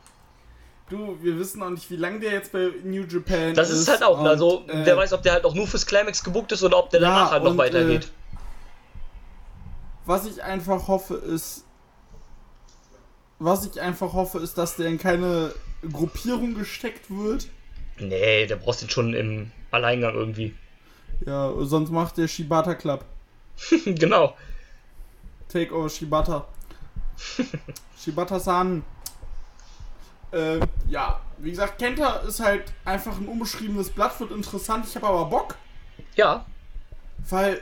[0.89, 4.03] Du, wir wissen auch nicht, wie lange der jetzt bei New Japan Das ist halt
[4.03, 6.63] auch, und, also äh, wer weiß, ob der halt auch nur fürs Climax gebucht ist
[6.65, 8.05] oder ob der Ja, danach halt noch und, weitergeht.
[8.07, 8.37] äh,
[10.07, 11.65] Was ich einfach hoffe, ist.
[13.39, 15.53] Was ich einfach hoffe, ist, dass der in keine
[15.93, 17.47] Gruppierung gesteckt wird.
[17.99, 20.55] nee, der brauchst ihn schon im Alleingang irgendwie.
[21.27, 23.05] Ja, sonst macht der Shibata Club.
[23.85, 24.37] genau.
[25.49, 26.47] Take over Shibata.
[27.99, 28.83] Shibata-san.
[30.33, 34.87] Ähm, ja, wie gesagt, Kenta ist halt einfach ein unbeschriebenes Blatt, wird interessant.
[34.89, 35.57] Ich habe aber Bock,
[36.15, 36.47] Ja,
[37.29, 37.61] weil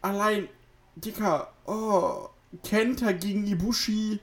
[0.00, 0.48] allein,
[0.96, 2.28] Dicker, oh,
[2.64, 4.20] Kenta gegen Ibushi,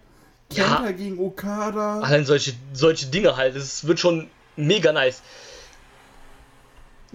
[0.52, 0.64] Ja.
[0.78, 2.02] Kenta gegen Okada.
[2.02, 3.56] allein solche, solche Dinge halt.
[3.56, 5.22] Es wird schon mega nice.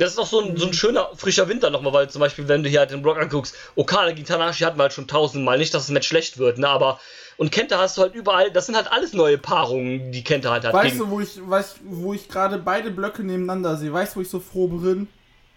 [0.00, 2.62] Das ist auch so ein, so ein schöner, frischer Winter nochmal, weil zum Beispiel, wenn
[2.62, 5.58] du hier halt den Block anguckst, Okada gegen Tanahashi hatten wir halt schon tausendmal.
[5.58, 6.98] Nicht, dass das Match schlecht wird, ne, aber.
[7.36, 10.64] Und Kenta hast du halt überall, das sind halt alles neue Paarungen, die Kenta halt
[10.64, 10.72] hat.
[10.72, 13.92] Weißt gegen- du, wo ich, weißt, wo ich gerade beide Blöcke nebeneinander sehe?
[13.92, 15.06] Weißt du, wo ich so froh bin?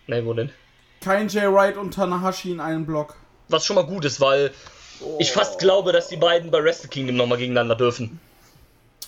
[0.08, 0.52] Nee, wo denn?
[1.00, 3.16] Kein Jay Wright und Tanahashi in einem Block.
[3.48, 4.52] Was schon mal gut ist, weil
[5.20, 8.20] ich fast glaube, dass die beiden bei Wrestle Kingdom nochmal gegeneinander dürfen.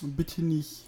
[0.00, 0.85] Bitte nicht.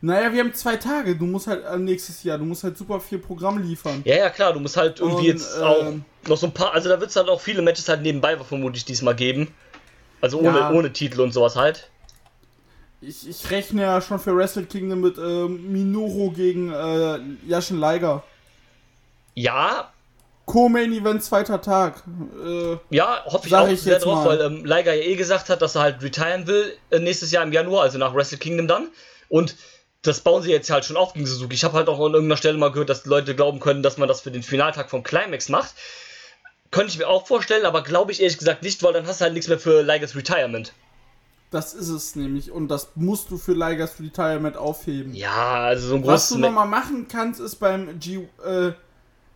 [0.00, 1.16] Naja, wir haben zwei Tage.
[1.16, 4.02] Du musst halt äh, nächstes Jahr, du musst halt super viel Programm liefern.
[4.04, 6.72] Ja, ja, klar, du musst halt irgendwie Und, jetzt auch ähm, noch so ein paar,
[6.72, 9.48] also da wird es halt auch viele Matches halt nebenbei vermutlich diesmal geben.
[10.20, 10.70] Also ohne, Ja.
[10.70, 11.88] ohne Titel und sowas halt.
[13.00, 18.22] Ich, ich rechne ja schon für Wrestle Kingdom mit ähm, Minoru gegen äh, Yashin Liger.
[19.34, 19.90] Ja,
[20.46, 22.02] Co-Main Event zweiter Tag.
[22.44, 24.38] Äh, ja, hoffe ich auch ich sehr jetzt drauf, mal.
[24.38, 27.42] weil ähm, Liger ja eh gesagt hat, dass er halt retiren will äh, nächstes Jahr
[27.44, 28.88] im Januar, also nach Wrestle Kingdom dann.
[29.28, 29.56] Und
[30.02, 31.54] das bauen sie jetzt halt schon auf gegen Suzuki.
[31.54, 33.98] Ich habe halt auch an irgendeiner Stelle mal gehört, dass die Leute glauben können, dass
[33.98, 35.74] man das für den Finaltag vom Climax macht.
[36.70, 39.24] Könnte ich mir auch vorstellen, aber glaube ich ehrlich gesagt nicht, weil dann hast du
[39.24, 40.72] halt nichts mehr für Ligers Retirement.
[41.50, 42.50] das ist es nämlich.
[42.50, 45.14] Und das musst du für Ligers Retirement aufheben.
[45.14, 46.38] Ja, also so ein Was du großes.
[46.38, 48.72] nochmal machen kannst, ist beim G äh,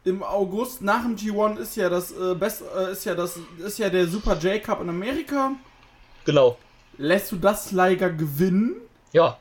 [0.04, 3.78] im August nach dem G1 ist ja das äh, Best äh, ist ja das ist
[3.78, 5.52] ja der Super J Cup in Amerika.
[6.24, 6.56] Genau.
[6.96, 8.76] Lässt du das Liger gewinnen?
[9.12, 9.38] Ja.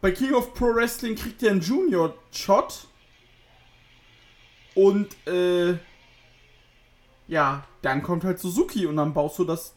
[0.00, 2.86] Bei King of Pro Wrestling kriegt er einen Junior Shot.
[4.74, 5.78] Und äh
[7.26, 9.74] ja, dann kommt halt Suzuki und dann baust du das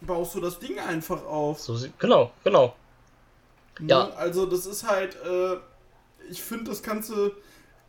[0.00, 1.60] baust du das Ding einfach auf.
[1.60, 2.74] So, genau, genau.
[3.78, 3.88] Ne?
[3.88, 4.10] Ja.
[4.10, 5.56] Also das ist halt, äh,
[6.30, 7.32] ich finde, das du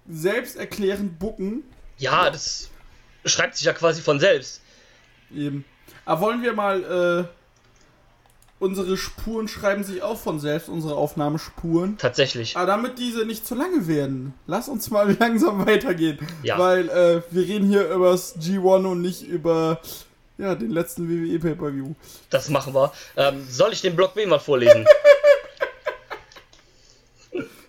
[0.10, 1.64] selbsterklärend bucken.
[1.98, 2.70] Ja, das
[3.26, 4.62] schreibt sich ja quasi von selbst.
[5.34, 5.66] Eben.
[6.06, 7.41] Aber wollen wir mal, äh,
[8.62, 11.98] unsere Spuren schreiben sich auch von selbst, unsere Aufnahmespuren.
[11.98, 12.56] Tatsächlich.
[12.56, 16.20] Aber damit diese nicht zu lange werden, lass uns mal langsam weitergehen.
[16.44, 16.58] Ja.
[16.60, 19.82] Weil äh, wir reden hier über das G1 und nicht über
[20.38, 21.94] ja, den letzten WWE Pay-Per-View.
[22.30, 22.92] Das machen wir.
[23.18, 24.86] Ähm, soll ich den Block B mal vorlesen?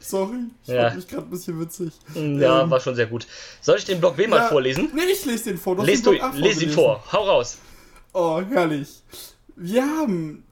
[0.01, 0.85] Sorry, ich Ja.
[0.85, 1.93] fand mich gerade ein bisschen witzig.
[2.15, 3.27] ja, Ähm, war schon sehr gut.
[3.63, 4.91] Soll ich den Block B mal ja, vorlesen?
[4.95, 5.77] Nee, ich lese den vor.
[5.77, 7.03] Du den du, Block A les ihn vor.
[7.13, 7.57] Hau raus.
[8.13, 8.89] Oh, herrlich.
[9.57, 10.45] Wir haben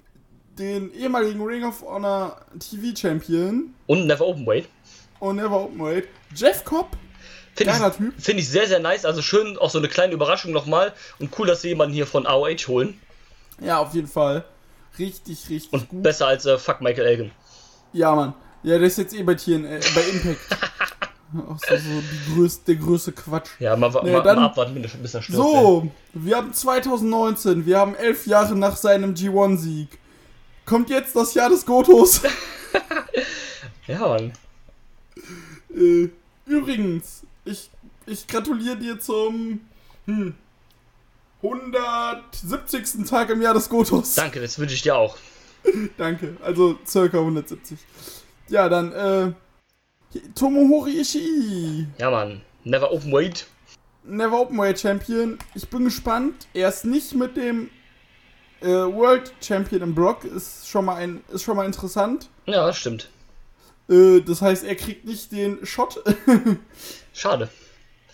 [0.61, 4.69] den ehemaligen Ring of Honor TV Champion Und Never Open Weight.
[5.19, 6.97] und Never Openweight, Jeff Cobb.
[7.57, 7.73] Finde
[8.17, 9.05] ich, find ich sehr, sehr nice.
[9.05, 10.93] Also schön, auch so eine kleine Überraschung nochmal.
[11.19, 12.99] Und cool, dass sie jemanden hier von AOH holen.
[13.61, 14.45] Ja, auf jeden Fall.
[14.99, 16.03] Richtig, richtig Und gut.
[16.03, 17.31] besser als äh, Fuck Michael Elgin.
[17.93, 18.35] Ja, Mann.
[18.63, 20.39] Ja, der ist jetzt eh bei, TN, äh, bei Impact.
[21.49, 23.51] Auch so, so die größte, der größte Quatsch.
[23.61, 25.37] Ja, mal, Nee, mal, dann- mal abwarten, bis er stirbt.
[25.37, 29.99] So, wir haben 2019, wir haben elf Jahre nach seinem G1-Sieg.
[30.71, 32.23] Kommt jetzt das Jahr des Gotos.
[33.89, 34.33] Ja, Mann.
[35.75, 36.09] äh,
[36.47, 37.69] übrigens, ich,
[38.07, 39.63] ich gratuliere dir zum
[40.07, 40.33] hm,
[41.43, 43.05] 170.
[43.09, 44.15] Tag im Jahr des Gotos.
[44.15, 45.17] Danke, das wünsche ich dir auch.
[45.97, 47.77] Danke, also circa 170.
[48.47, 49.33] Ja, dann, äh,
[50.37, 52.43] Tomohori Ishii, Ja, Mann.
[52.63, 53.49] Never open weight.
[54.05, 55.37] Never Openweight Champion.
[55.57, 56.47] Ich bin gespannt.
[56.55, 57.71] Er ist nicht mit dem
[58.63, 60.25] äh, World Champion im Block.
[60.25, 62.29] Ist schon mal, ein, ist schon mal interessant.
[62.47, 63.09] Ja, das stimmt.
[63.89, 66.03] Äh, das heißt, er kriegt nicht den Shot.
[67.13, 67.49] Schade.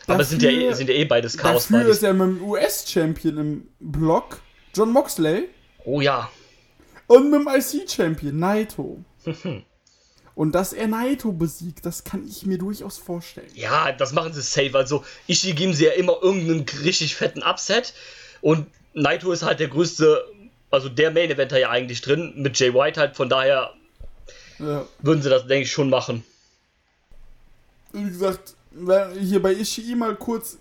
[0.07, 2.29] Aber es sind ja, eh- Dafür- sind ja eh beides chaos Dafür ist er mit
[2.39, 4.41] dem US-Champion im Block.
[4.75, 5.49] John Moxley.
[5.85, 6.31] Oh ja.
[7.09, 8.99] Und mit dem IC-Champion Naito.
[10.35, 13.49] Und dass er Naito besiegt, das kann ich mir durchaus vorstellen.
[13.55, 14.77] Ja, das machen sie safe.
[14.77, 17.95] Also, Ishii geben sie ja immer irgendeinen richtig fetten Upset.
[18.43, 20.25] Und Naito ist halt der größte,
[20.71, 23.17] also der Main Eventer ja eigentlich drin, mit Jay White halt.
[23.17, 23.73] Von daher
[24.59, 24.87] Ja.
[25.01, 26.25] würden sie das, denke ich, schon machen.
[27.93, 28.55] wie gesagt,
[29.19, 30.59] hier bei Ishii mal kurz.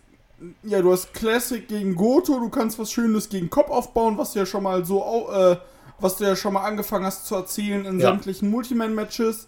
[0.63, 4.39] Ja, du hast Classic gegen Goto, du kannst was Schönes gegen Kopf aufbauen, was du
[4.39, 5.57] ja schon mal so, äh,
[5.99, 8.09] was du ja schon mal angefangen hast zu erzählen in Ja.
[8.11, 9.47] sämtlichen Multiman-Matches.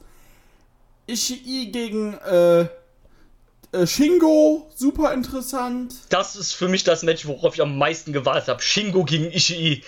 [1.08, 2.62] Ishii gegen äh,
[3.74, 5.93] äh, Shingo, super interessant.
[6.10, 8.62] Das ist für mich das Match, worauf ich am meisten gewartet habe.
[8.62, 9.84] Shingo gegen Ishii.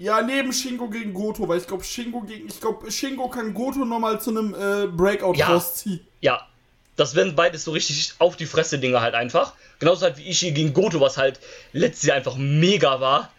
[0.00, 3.84] Ja, neben Shingo gegen Goto, weil ich glaube, Shingo gegen, ich glaube, Shingo kann Goto
[3.84, 5.48] nochmal zu einem äh, Breakout Ja.
[5.48, 6.00] rausziehen.
[6.22, 6.48] Ja,
[6.96, 9.52] das werden beides so richtig auf die Fresse Dinger halt einfach.
[9.78, 11.38] Genauso halt wie Ishii gegen Goto, was halt
[11.74, 13.30] letztes Jahr einfach mega war.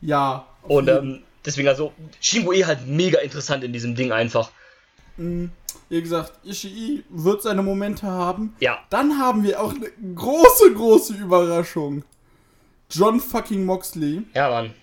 [0.00, 0.46] Ja.
[0.62, 4.50] Und ähm, deswegen also Shingo eh halt mega interessant in diesem Ding einfach.
[5.16, 8.56] Wie gesagt, Ishii wird seine Momente haben.
[8.58, 12.02] Ja, Dann haben wir auch eine große, große Überraschung.
[12.90, 14.22] John fucking Moxley.
[14.34, 14.74] ja, Mann.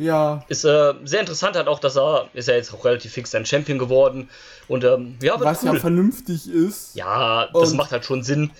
[0.00, 3.34] Ja, Ist äh, sehr interessant halt auch, dass er ist ja jetzt auch relativ fix
[3.34, 4.30] ein Champion geworden.
[4.68, 5.80] Und ähm, ja, was ja cool.
[5.80, 6.94] vernünftig ist.
[6.94, 8.52] Ja, das Und- macht halt schon Sinn.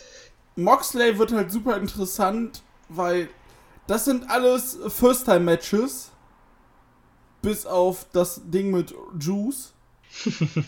[0.57, 3.29] Moxley wird halt super interessant, weil
[3.87, 6.11] das sind alles First-Time-Matches.
[7.41, 9.73] Bis auf das Ding mit Juice.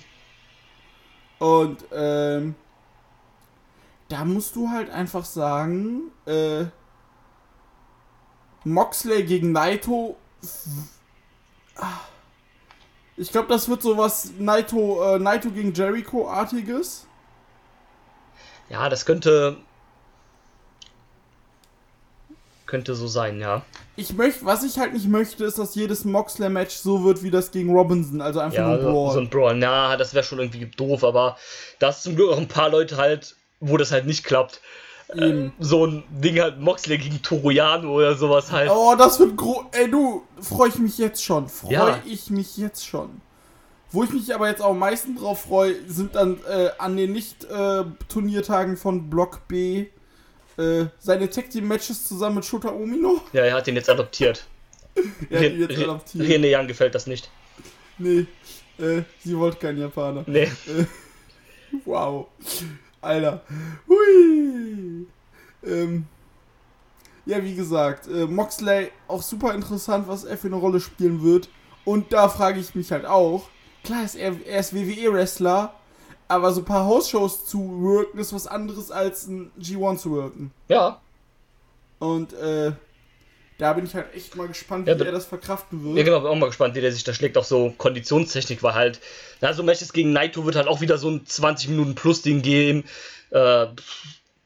[1.41, 2.55] Und ähm,
[4.11, 6.65] da musst du halt einfach sagen, äh,
[8.65, 10.17] Moxley gegen Naito.
[13.17, 17.07] Ich glaube, das wird sowas Naito, äh, Naito gegen Jericho-artiges.
[18.69, 19.57] Ja, das könnte.
[22.67, 23.63] Könnte so sein, ja.
[23.97, 27.51] Ich möchte, was ich halt nicht möchte, ist, dass jedes Moxley-Match so wird wie das
[27.51, 29.13] gegen Robinson, also einfach Ja, nur so, Brawl.
[29.15, 29.57] so ein Brawl.
[29.57, 31.37] Na, das wäre schon irgendwie doof, aber
[31.81, 34.61] da ist zum Glück auch ein paar Leute halt, wo das halt nicht klappt.
[35.15, 35.53] Eben.
[35.59, 38.71] So ein Ding halt Moxley gegen Toroyano oder sowas halt.
[38.73, 39.65] Oh, das wird groß.
[39.73, 41.49] Ey, du, freue ich mich jetzt schon.
[41.49, 42.03] Freue Ja.
[42.07, 43.21] ich mich jetzt schon.
[43.91, 47.13] Wo ich mich aber jetzt auch am meisten drauf freue, sind dann äh, an den
[47.13, 49.87] Nicht-Turniertagen von Block B
[50.57, 53.21] äh, seine Tag Team Matches zusammen mit Shota Omino.
[53.33, 54.45] Ja, er hat den jetzt adoptiert.
[55.29, 56.29] Er hat ihn jetzt adoptiert.
[56.29, 57.29] Rene Young gefällt das nicht.
[57.99, 58.27] Nee,
[58.79, 60.23] äh, sie wollte keinen Japaner.
[60.27, 60.49] Nee.
[61.85, 62.27] Wow.
[63.01, 63.43] Alter.
[63.89, 65.07] Hui.
[65.65, 66.07] Ähm.
[67.27, 71.49] Ja, wie gesagt, äh, Moxley auch super interessant, was er für eine Rolle spielen wird.
[71.85, 73.49] Und da frage ich mich halt auch,
[73.85, 75.75] klar ist er, er ist WWE-Wrestler,
[76.29, 80.51] aber so ein paar House-Shows zu worken ist was anderes als ein G1 zu worken.
[80.69, 81.01] Ja.
[81.99, 82.73] Und äh,
[83.61, 86.07] da bin ich halt echt mal gespannt, wie Ja, er das verkraften Ja, wird.
[86.07, 87.37] genau, bin auch mal gespannt, wie der sich da schlägt.
[87.37, 89.01] Auch so Konditionstechnik war halt.
[89.41, 92.41] Na, so Matches gegen Naito wird halt auch wieder so ein 20 Minuten plus Ding
[92.41, 92.85] geben.
[93.31, 93.67] Äh,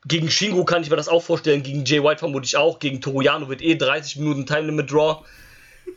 [0.07, 1.63] gegen Shingo kann ich mir das auch vorstellen.
[1.63, 2.79] Gegen Jay White vermutlich auch.
[2.81, 5.19] Gegen Toriano wird eh 30 Minuten Time Limit Draw.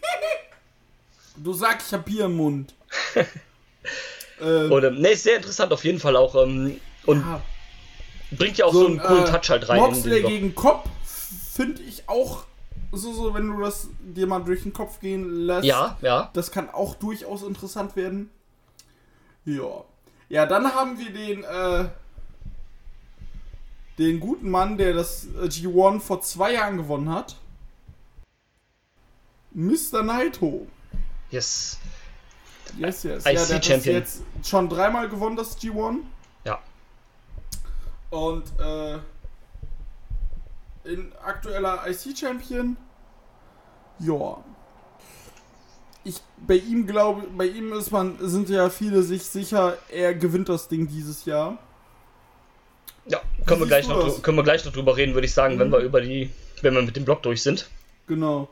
[1.40, 2.74] Du sagst, ich hab Bier im Mund.
[4.42, 6.34] äh, Und ähm, ne, ist sehr interessant auf jeden Fall auch.
[6.34, 7.42] Ähm, und ja.
[8.32, 9.78] bringt ja auch so, einen coolen äh, Touch halt rein.
[9.78, 10.90] in Moxley gegen Kopf
[11.54, 12.47] finde ich auch
[12.92, 15.66] so, so, wenn du das dir mal durch den Kopf gehen lässt.
[15.66, 16.30] Ja, ja.
[16.34, 18.30] Das kann auch durchaus interessant werden.
[19.46, 19.84] Ja.
[20.30, 21.90] Ja, dann haben wir den, äh,
[23.98, 27.38] den guten Mann, der das äh, G1 vor zwei Jahren gewonnen hat.
[29.52, 30.04] Mr.
[30.04, 30.68] Naito.
[31.32, 31.80] Yes.
[32.78, 33.26] Yes, yes.
[33.26, 33.96] IC ja, der hat Champion.
[33.96, 36.00] jetzt schon dreimal gewonnen, das G1.
[36.44, 36.60] Ja.
[38.10, 39.00] Und äh,
[40.88, 42.78] in aktueller IC-Champion.
[44.00, 44.38] Ja.
[46.04, 50.48] ich bei ihm glaube, bei ihm ist man, sind ja viele sich sicher, er gewinnt
[50.50, 51.58] das Ding dieses Jahr.
[53.08, 54.22] Ja, können wir, gleich noch, das?
[54.22, 55.72] können wir gleich noch drüber reden, würde ich sagen, wenn Mhm.
[55.74, 56.30] wir über die,
[56.62, 57.70] wenn wir mit dem Block durch sind.
[58.08, 58.48] Genau.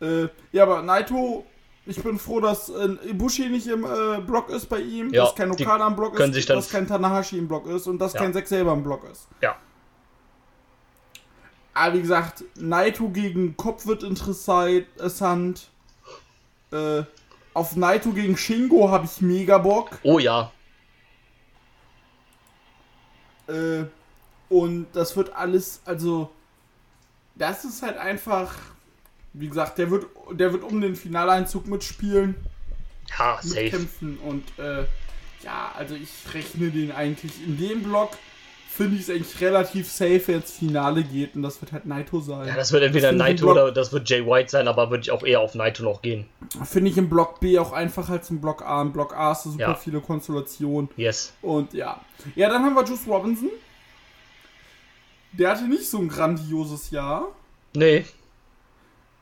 [0.00, 1.44] Äh, ja, aber Naito,
[1.86, 5.34] ich bin froh, dass äh, Ibushi nicht im äh, Block ist bei ihm, Ja, dass
[5.34, 8.20] kein Okada im Block ist, dass kein Tanahashi im Block ist und dass Ja.
[8.20, 9.26] kein Zack selber im Block ist.
[9.42, 9.56] Ja.
[11.76, 15.68] Aber wie gesagt, Naito gegen Kopf wird interessant.
[16.72, 17.02] Äh,
[17.52, 19.98] auf Naito gegen Shingo habe ich mega Bock.
[20.02, 20.50] Oh ja,
[23.46, 23.84] Äh,
[24.48, 26.30] und das wird alles, also,
[27.34, 28.54] das ist halt einfach,
[29.34, 32.36] wie gesagt, der wird, der wird um den Finaleinzug mitspielen,
[33.18, 33.62] ja, safe.
[33.62, 34.86] mitkämpfen und, äh,
[35.42, 38.16] ja, also ich rechne den eigentlich in dem Block,
[38.76, 42.20] finde ich es eigentlich relativ safe, wenn es Finale geht und das wird halt Naito
[42.20, 42.46] sein.
[42.46, 45.10] Ja, das wird entweder im Naito oder das wird Jay White sein, aber würde ich
[45.10, 46.26] auch eher auf Naito noch gehen.
[46.64, 48.82] Finde ich im Block B auch einfacher als im Block A.
[48.82, 49.74] Im Block A ist da super Ja.
[49.74, 50.88] viele Konstellationen.
[50.96, 51.32] Yes.
[51.42, 52.00] Und ja.
[52.34, 53.48] Ja, dann haben wir Juice Robinson.
[55.32, 57.28] Der hatte nicht so ein grandioses Jahr.
[57.74, 58.04] Nee,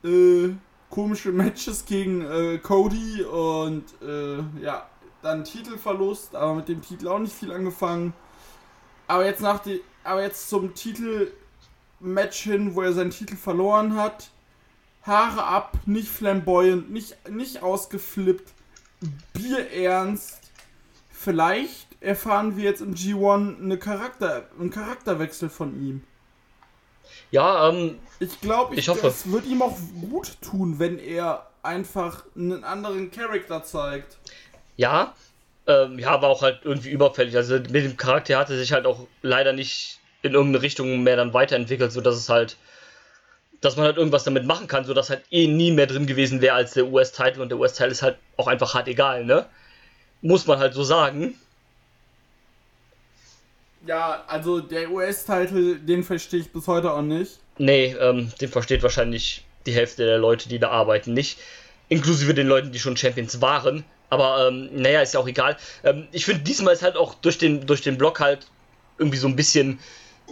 [0.03, 0.49] Äh,
[0.89, 4.87] komische Matches gegen äh, Cody und äh, ja,
[5.23, 8.13] dann Titelverlust, aber mit dem Titel auch nicht viel angefangen.
[9.07, 14.29] Aber jetzt nach die, aber jetzt zum Titelmatch hin, wo er seinen Titel verloren hat.
[15.03, 18.51] Haare ab, nicht flamboyant, nicht, nicht ausgeflippt,
[19.33, 20.39] bierernst.
[21.11, 26.03] Vielleicht erfahren wir jetzt im G1 eine Charakter, einen Charakterwechsel von ihm.
[27.31, 29.07] ja, ähm, Ich glaube, ich, Ich hoffe.
[29.07, 29.77] es wird ihm auch
[30.09, 34.17] gut tun, wenn er einfach einen anderen Charakter zeigt.
[34.77, 35.13] ja,
[35.67, 37.35] ähm, ja, war auch halt irgendwie überfällig.
[37.35, 41.15] Also mit dem Charakter hat er sich halt auch leider nicht in irgendeine Richtung mehr
[41.15, 42.57] dann weiterentwickelt, sodass es halt,
[43.61, 46.55] dass man halt irgendwas damit machen kann, sodass halt eh nie mehr drin gewesen wäre
[46.55, 49.45] als der US-Title und der US-Title ist halt auch einfach hart egal, ne?
[50.21, 51.35] Muss man halt so sagen.
[53.85, 57.39] Ja, also der US-Titel, den verstehe ich bis heute auch nicht.
[57.57, 61.39] Nee, ähm, den versteht wahrscheinlich die Hälfte der Leute, die da arbeiten, nicht.
[61.87, 63.85] Inklusive den Leuten, die schon Champions waren.
[64.09, 65.57] Aber ähm, naja, ist ja auch egal.
[65.83, 68.47] Ähm, ich finde, diesmal ist halt auch durch den, durch den Block halt
[68.97, 69.79] irgendwie so ein bisschen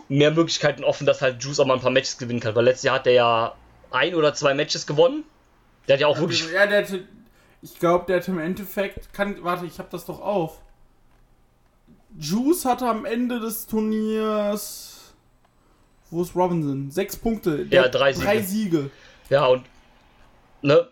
[0.10, 2.56] mehr Möglichkeiten offen, dass halt Juice auch mal ein paar Matches gewinnen kann.
[2.56, 3.56] Weil letztes Jahr hat er ja
[3.92, 5.24] ein oder zwei Matches gewonnen.
[5.88, 6.50] Der hat ja auch wirklich.
[6.52, 7.04] Ja, der hatte,
[7.62, 10.60] ich glaube, der hatte im Endeffekt, kann, warte, ich habe das doch auf.
[12.18, 15.14] Juice hatte am Ende des Turniers,
[16.12, 16.92] wo ist Robinson?
[16.92, 17.66] Sechs Punkte.
[17.66, 18.78] Der Ja, hat drei Drei Siege.
[18.78, 18.92] Siege.
[19.30, 19.66] Ja, und.
[20.62, 20.88] Ne?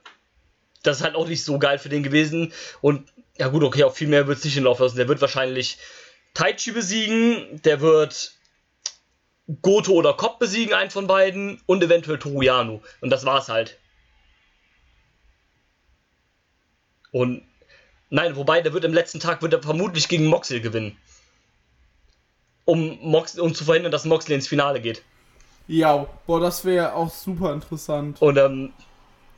[0.83, 2.53] Das ist halt auch nicht so geil für den gewesen.
[2.81, 4.97] Und ja, gut, okay, auf viel mehr wird es nicht hinlaufen lassen.
[4.97, 5.77] Der wird wahrscheinlich
[6.33, 7.61] Taichi besiegen.
[7.63, 8.33] Der wird
[9.61, 11.61] Goto oder Kopp besiegen, einen von beiden.
[11.65, 12.81] Und eventuell Toruyano.
[13.01, 13.79] Und das war's halt.
[17.11, 17.43] Und.
[18.13, 20.97] Nein, wobei, der wird im letzten Tag wird er vermutlich gegen Moxley gewinnen.
[22.65, 25.01] Um, Mox, um zu verhindern, dass Moxley ins Finale geht.
[25.67, 28.21] Ja, boah, das wäre auch super interessant.
[28.21, 28.73] Und ähm,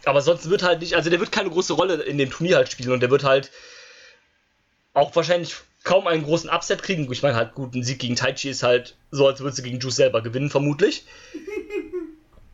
[0.05, 2.71] aber sonst wird halt nicht, also der wird keine große Rolle in dem Turnier halt
[2.71, 3.51] spielen und der wird halt
[4.93, 7.11] auch wahrscheinlich kaum einen großen Upset kriegen.
[7.11, 9.79] Ich meine halt gut, ein Sieg gegen Taichi ist halt so, als würdest du gegen
[9.79, 11.05] Juice selber gewinnen, vermutlich.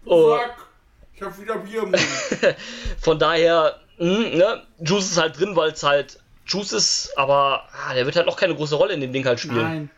[0.06, 0.68] Oh, Fuck,
[1.14, 2.00] ich hab wieder Bier im Mund.
[3.00, 7.94] von daher, mh, ne, Juice ist halt drin, weil es halt Juice ist, aber ah,
[7.94, 9.62] der wird halt auch keine große Rolle in dem Ding halt spielen.
[9.62, 9.90] Nein.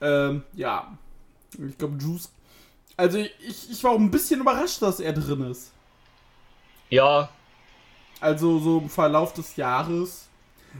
[0.00, 0.98] Ähm, ja.
[1.52, 2.30] Ich glaube, Juice.
[2.96, 5.70] Also, ich, ich war auch ein bisschen überrascht, dass er drin ist.
[6.90, 7.30] Ja,
[8.20, 10.26] Also, so im Verlauf des Jahres.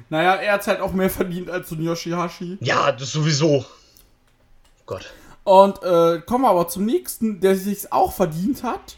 [0.09, 2.59] Naja, er hat halt auch mehr verdient als so ein Yoshihashi.
[2.61, 3.65] ja, das sowieso.
[4.87, 5.13] Gott.
[5.45, 8.97] Und äh, kommen wir aber zum nächsten, der sich auch verdient hat.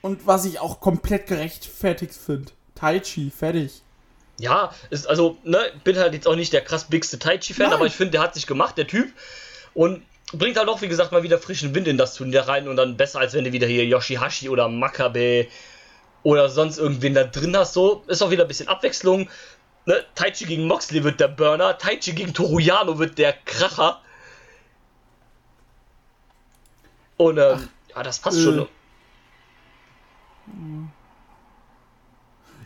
[0.00, 2.52] Und was ich auch komplett gerechtfertigt finde.
[2.74, 3.82] Taichi, fertig.
[4.38, 7.94] Ja, ist also, ne, bin halt jetzt auch nicht der krass bigste Taichi-Fan, aber ich
[7.94, 9.12] finde, der hat sich gemacht, der Typ.
[9.74, 12.76] Und bringt halt auch, wie gesagt, mal wieder frischen Wind in das Turnier rein und
[12.76, 15.48] dann besser, als wenn du wieder hier Yoshihashi oder Makabe
[16.22, 17.74] oder sonst irgendwen da drin hast.
[17.74, 19.28] So, ist auch wieder ein bisschen Abwechslung.
[19.86, 24.00] Ne, Taichi gegen Moxley wird der Burner, Taichi gegen Toruyano wird der Kracher.
[27.16, 28.68] Und, ähm, ja, das passt äh, schon.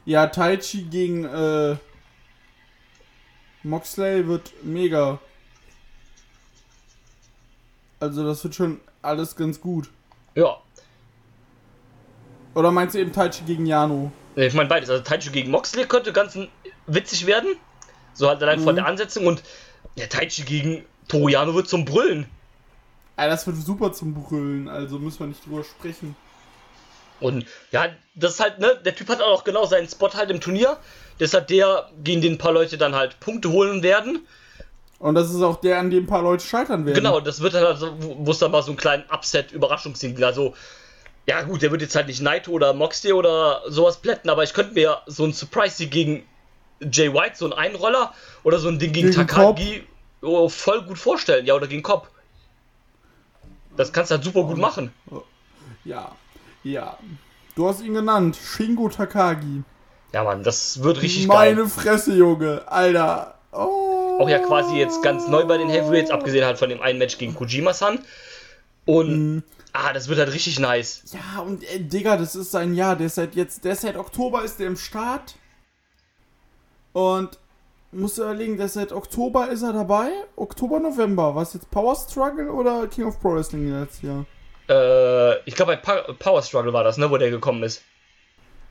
[0.05, 1.76] Ja, Taichi gegen äh,
[3.62, 5.20] Moxley wird mega.
[8.00, 9.90] Also das wird schon alles ganz gut.
[10.34, 10.61] Ja.
[12.55, 14.12] Oder meinst du eben Taichi gegen Jano?
[14.36, 14.90] Ich meine beides.
[14.90, 16.38] Also Taichi gegen Moxley könnte ganz
[16.86, 17.57] witzig werden.
[18.14, 18.76] So halt allein von Mhm.
[18.76, 19.26] der Ansetzung.
[19.26, 19.42] Und
[19.94, 22.26] ja, Taichi gegen Toruyano wird zum Brüllen.
[23.18, 26.16] Ja, das wird super zum Brüllen, also müssen wir nicht drüber sprechen.
[27.20, 30.40] Und ja, das ist halt, ne, der Typ hat auch genau seinen Spot halt im
[30.40, 30.76] Turnier.
[31.20, 34.26] Deshalb der, gegen den ein paar Leute dann halt Punkte holen werden.
[34.98, 36.96] Und das ist auch der, an dem ein paar Leute scheitern werden.
[36.96, 40.20] Genau, das wird dann also, wo es dann mal so einen kleinen Upset-Überraschungssieg.
[40.22, 40.55] Also,
[41.26, 44.54] ja gut, der wird jetzt halt nicht Naito oder Moxley oder sowas plätten, aber ich
[44.54, 46.26] könnte mir so einen Surprise-Sieg gegen
[46.80, 48.12] Jay White, so einen Einroller
[48.42, 49.84] oder so ein Ding gegen, Gegen Takagi
[50.22, 51.46] oh, voll gut vorstellen.
[51.46, 52.08] Ja, oder gegen Cobb.
[53.76, 54.92] Das kannst du halt super gut machen.
[55.84, 56.12] Ja,
[56.62, 56.98] ja.
[57.54, 59.62] Du hast ihn genannt, Shingo Takagi.
[60.12, 61.68] Ja, Mann, das wird richtig Meine geil.
[61.68, 62.62] Fresse, Junge.
[62.66, 63.34] Alter.
[63.52, 64.18] Oh.
[64.20, 67.18] Auch ja quasi jetzt ganz neu bei den Heavyweights, abgesehen halt von dem einen Match
[67.18, 67.98] gegen Kojima-san.
[68.84, 69.42] Und, Mhm.
[69.72, 71.02] Ah, das wird halt richtig nice.
[71.12, 72.96] Ja, und äh, Digga, das ist sein Jahr.
[72.96, 75.36] Der ist seit jetzt, der ist seit Oktober ist der im Start.
[76.92, 77.38] Und
[77.90, 80.10] musst du überlegen, der ist seit Oktober ist er dabei.
[80.36, 81.34] Oktober, November.
[81.34, 84.26] Was jetzt Power Struggle oder King of Pro Wrestling letztes Jahr?
[84.68, 87.82] Äh, ich glaube bei pa Power Struggle war das, ne, wo der gekommen ist.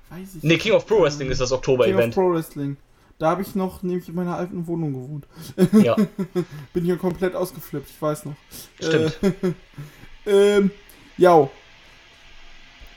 [0.10, 2.14] Weiß ich Ne, King of Pro Wrestling ist das King of Oktober-Event.
[2.14, 2.78] Pro Wrestling.
[3.18, 5.28] Da habe ich noch nämlich in meiner alten Wohnung gewohnt.
[5.84, 5.96] Ja,
[6.74, 8.36] Bin hier komplett ausgeflippt, ich weiß noch.
[8.80, 9.18] stimmt.
[10.24, 10.70] Ähm,
[11.22, 11.50] ja.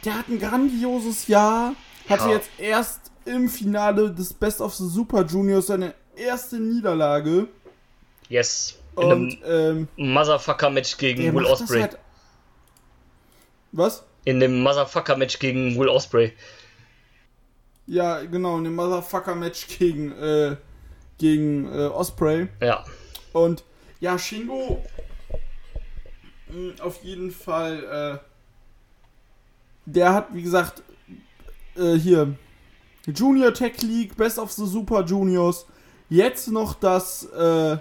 [0.05, 1.75] Der hat ein grandioses Jahr.
[2.09, 2.37] Hatte Ja.
[2.37, 7.49] jetzt erst im Finale des Best of the Super Juniors seine erste Niederlage.
[8.29, 8.79] Yes.
[8.97, 11.81] In Und einem ähm, Motherfucker-Match gegen Will Osprey.
[11.83, 11.99] halt.
[13.73, 14.05] Was?
[14.25, 16.33] In dem Motherfucker-Match gegen Will Osprey.
[17.87, 20.57] Ja, genau, in dem Motherfucker-Match gegen, äh,
[21.19, 22.49] gegen äh, Osprey.
[22.61, 22.85] Ja.
[23.33, 23.65] Und
[24.01, 24.83] ja, Shingo
[26.81, 28.25] auf jeden Fall, äh,
[29.87, 30.83] der hat, wie gesagt,
[31.77, 32.35] äh, hier
[33.07, 35.67] Junior Tech League, Best of the Super Juniors,
[36.09, 37.77] jetzt noch das äh,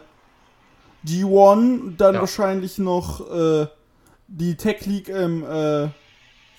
[1.05, 2.21] G1, dann Ja.
[2.21, 3.67] wahrscheinlich noch äh,
[4.27, 5.89] die Tech League im äh,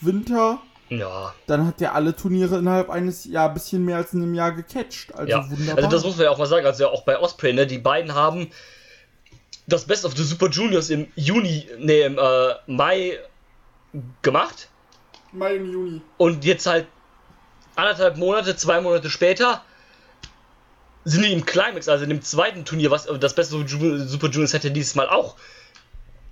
[0.01, 0.61] Winter.
[0.91, 1.35] Ja.
[1.47, 5.15] Dann hat der alle Turniere innerhalb eines Jahr, bisschen mehr als in einem Jahr gecatcht.
[5.15, 5.51] Also ja.
[5.51, 5.77] wunderbar.
[5.85, 6.67] Also das muss man ja auch mal sagen.
[6.67, 7.67] Also ja auch bei Osprey, ne?
[7.67, 8.49] Die beiden haben
[9.67, 13.19] das Best of the Super Juniors im Juni, ne, im äh, Mai
[14.23, 14.69] gemacht.
[15.33, 16.03] Mai und Juni.
[16.19, 16.87] Und jetzt halt
[17.77, 19.65] anderthalb Monate, zwei Monate später
[21.05, 24.53] sind die im Climax, also in dem zweiten Turnier, was das beste Ju- Super Juniors
[24.53, 25.37] hätte dieses Mal auch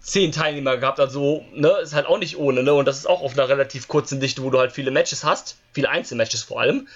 [0.00, 2.74] zehn Teilnehmer gehabt, also ne, ist halt auch nicht ohne, ne?
[2.74, 5.56] Und das ist auch auf einer relativ kurzen Dichte, wo du halt viele Matches hast,
[5.72, 6.88] viele Einzelmatches vor allem.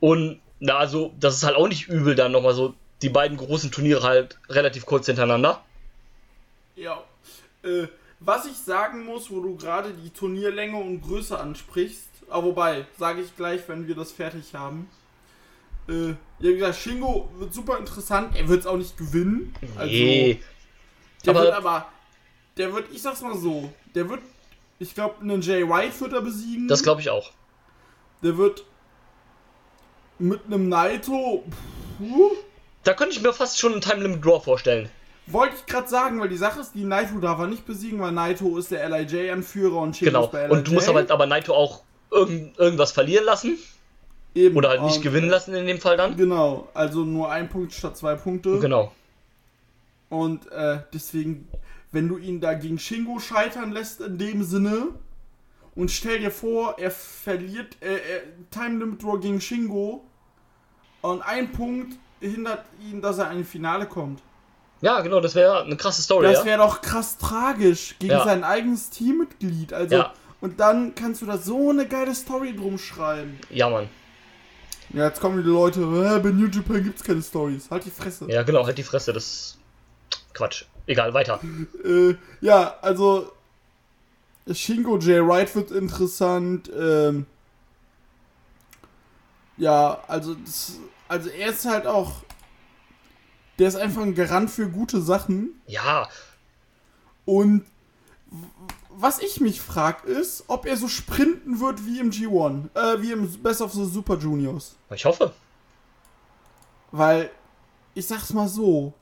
[0.00, 3.70] Und na, also, das ist halt auch nicht übel, dann nochmal so die beiden großen
[3.70, 5.62] Turniere halt relativ kurz hintereinander.
[6.76, 7.02] Ja.
[7.62, 7.86] Äh,
[8.20, 13.20] was ich sagen muss, wo du gerade die Turnierlänge und Größe ansprichst, aber wobei, sage
[13.22, 14.88] ich gleich, wenn wir das fertig haben.
[15.88, 18.36] Äh, ja, wie gesagt, Shingo wird super interessant.
[18.36, 19.52] Er wird es auch nicht gewinnen.
[19.76, 20.40] Also, Nee.
[21.24, 21.88] der aber- wird aber,
[22.56, 24.20] der wird, ich sag's mal so, der wird,
[24.78, 26.68] ich glaube, einen Jay White wird er besiegen.
[26.68, 27.32] Das glaube ich auch.
[28.22, 28.64] Der wird
[30.20, 31.44] mit einem Naito,
[31.98, 32.30] puh,
[32.84, 34.88] Da könnte ich mir fast schon einen Time Limit Draw vorstellen.
[35.26, 38.12] wollte ich gerade sagen, weil die Sache ist, die Naito darf er nicht besiegen, weil
[38.12, 40.24] Naito ist der LIJ-Anführer und Shingo Genau.
[40.24, 40.52] ist bei LIJ.
[40.52, 43.56] Und du musst aber, aber Naito auch irgend, irgendwas verlieren lassen.
[44.34, 46.16] Eben, Oder halt nicht und- gewinnen lassen in dem Fall dann.
[46.16, 48.58] Genau, also nur ein Punkt statt zwei Punkte.
[48.58, 48.90] Genau.
[50.08, 51.48] Und äh, deswegen,
[51.92, 54.88] wenn du ihn da gegen Shingo scheitern lässt in dem Sinne
[55.74, 57.98] und stell dir vor, er verliert äh,
[58.50, 60.04] Time Limit Draw gegen Shingo
[61.02, 64.20] und ein Punkt hindert ihn, dass er in ein Finale kommt.
[64.80, 66.44] Ja, genau, das wäre eine krasse Story, Das ja.
[66.44, 68.24] wäre doch krass tragisch gegen Ja.
[68.24, 69.72] sein eigenes Teammitglied.
[69.72, 70.12] Also Ja.
[70.40, 73.38] und dann kannst du da so eine geile Story drum schreiben.
[73.50, 73.88] Ja, Mann.
[74.90, 77.70] Ja, jetzt kommen die Leute, äh, bei New Japan gibt's keine Stories.
[77.70, 78.26] Halt die Fresse.
[78.28, 79.58] Ja, genau, halt die Fresse, das ist
[80.34, 80.64] Quatsch.
[80.86, 81.38] Egal, weiter.
[81.84, 83.30] Äh, ja, also
[84.52, 85.24] Shingo J.
[85.26, 86.68] Wright wird interessant.
[86.76, 87.26] Ähm,
[89.56, 90.78] ja, also das,
[91.12, 92.22] also er ist halt auch,
[93.58, 95.60] der ist einfach ein Garant für gute Sachen.
[95.66, 96.08] Ja,
[97.26, 97.66] Und
[98.88, 103.12] was ich mich frag ist, ob er so sprinten wird wie im G1, äh, wie
[103.12, 104.76] im Best of the Super Juniors.
[104.90, 105.32] ich hoffe.
[106.92, 107.30] Weil,
[107.92, 108.94] ich sag's mal so,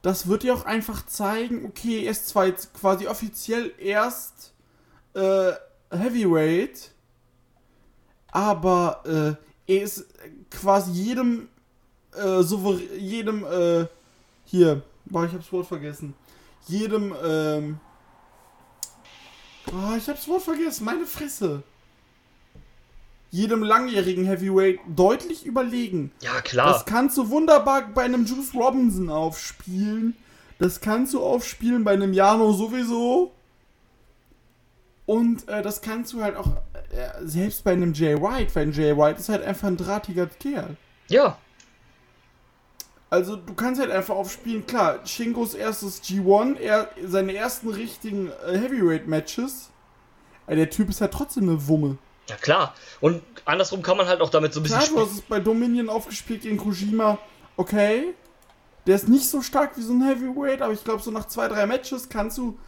[0.00, 4.52] das wird ja auch einfach zeigen, okay, er ist zwar jetzt quasi offiziell erst
[5.14, 5.52] äh,
[5.90, 6.92] Heavyweight,
[8.30, 10.06] aber äh, er ist
[10.50, 11.48] quasi jedem,
[12.14, 13.86] äh, souver jedem, äh,
[14.44, 16.14] hier, boah, ich hab's Wort vergessen,
[16.66, 17.80] jedem, ähm,
[19.68, 21.62] oh, ich hab's Wort vergessen, meine Fresse.
[23.30, 26.12] Jedem langjährigen Heavyweight deutlich überlegen.
[26.20, 26.70] Ja, klar.
[26.70, 30.14] Das kannst du wunderbar bei einem Juice Robinson aufspielen.
[30.58, 33.32] Das kannst du aufspielen bei einem Jano sowieso.
[35.06, 36.58] Und äh, das kannst du halt auch
[37.22, 40.76] selbst bei einem Jay White, weil ein Jay White ist halt einfach ein drahtiger Kerl.
[41.08, 41.38] Ja,
[43.10, 48.56] Also du kannst halt einfach aufspielen, klar, Shingos erstes G1, er, seine ersten richtigen äh,
[48.58, 49.70] Heavyweight-Matches,
[50.46, 51.98] aber der Typ ist halt trotzdem eine Wumme.
[52.28, 52.74] ja klar.
[53.00, 55.06] Und andersrum kann man halt auch damit so ein bisschen Klar, du spielen.
[55.10, 57.18] hast es bei Dominion aufgespielt gegen Kojima,
[57.56, 58.14] okay,
[58.86, 61.48] der ist nicht so stark wie so ein Heavyweight, aber ich glaube so nach zwei,
[61.48, 62.58] drei Matches kannst du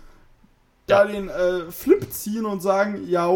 [0.88, 1.04] Ja.
[1.04, 3.28] da den äh, Flip ziehen und sagen, ja,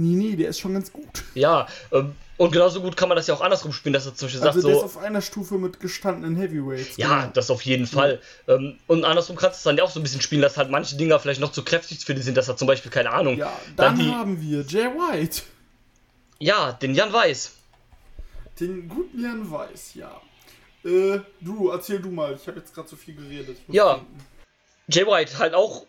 [0.00, 1.24] nee, nee, der ist schon ganz gut.
[1.34, 4.26] Ja, ähm, und genauso gut kann man das ja auch andersrum spielen, dass er zum
[4.26, 6.96] Beispiel sagt Also der ist so, auf einer Stufe mit gestandenen Heavyweights.
[6.96, 7.32] ja, genau.
[7.34, 8.20] das auf jeden Fall.
[8.48, 10.70] Ähm, und andersrum kannst du es dann ja auch so ein bisschen spielen, dass halt
[10.70, 13.36] manche Dinger vielleicht noch zu kräftig für die sind, dass er zum Beispiel, keine Ahnung,
[13.36, 15.42] Ja, dann dann die, haben wir Jay White.
[16.38, 17.52] ja, den Jan Weiß.
[18.58, 20.20] Den guten Jan Weiß, ja.
[20.82, 22.34] Äh, du, erzähl du mal.
[22.40, 23.58] Ich habe jetzt gerade so viel geredet.
[23.68, 23.96] Ja.
[23.96, 24.18] denken.
[24.88, 25.84] Jay White halt auch,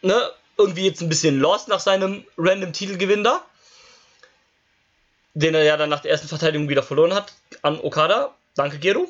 [0.00, 0.18] ne,
[0.56, 3.44] irgendwie jetzt ein bisschen lost nach seinem random Titelgewinn da.
[5.34, 8.34] Den er ja dann nach der ersten Verteidigung wieder verloren hat an Okada.
[8.56, 9.08] Danke, Gero.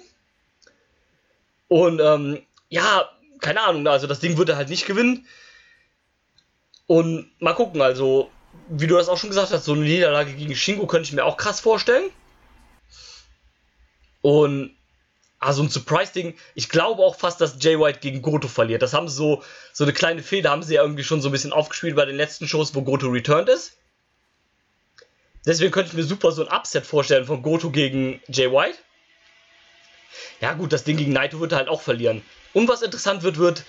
[1.68, 3.08] Und, ähm, ja,
[3.40, 5.26] keine Ahnung, also das Ding wird er halt nicht gewinnen.
[6.86, 8.30] Und mal gucken, also,
[8.68, 11.24] wie du das auch schon gesagt hast, so eine Niederlage gegen Shingo könnte ich mir
[11.24, 12.10] auch krass vorstellen.
[14.22, 14.74] Und
[15.40, 16.34] also ein Surprise-Ding.
[16.54, 18.82] Ich glaube auch fast, dass Jay White gegen Goto verliert.
[18.82, 19.42] Das haben sie so,
[19.72, 22.16] so eine kleine Fehde, haben sie ja irgendwie schon so ein bisschen aufgespielt bei den
[22.16, 23.78] letzten Shows, wo Goto returned ist.
[25.46, 28.78] Deswegen könnte ich mir super so ein Upset vorstellen von Goto gegen Jay White.
[30.40, 32.22] Ja gut, das Ding gegen Naito wird er halt auch verlieren.
[32.52, 33.64] Und was interessant wird, wird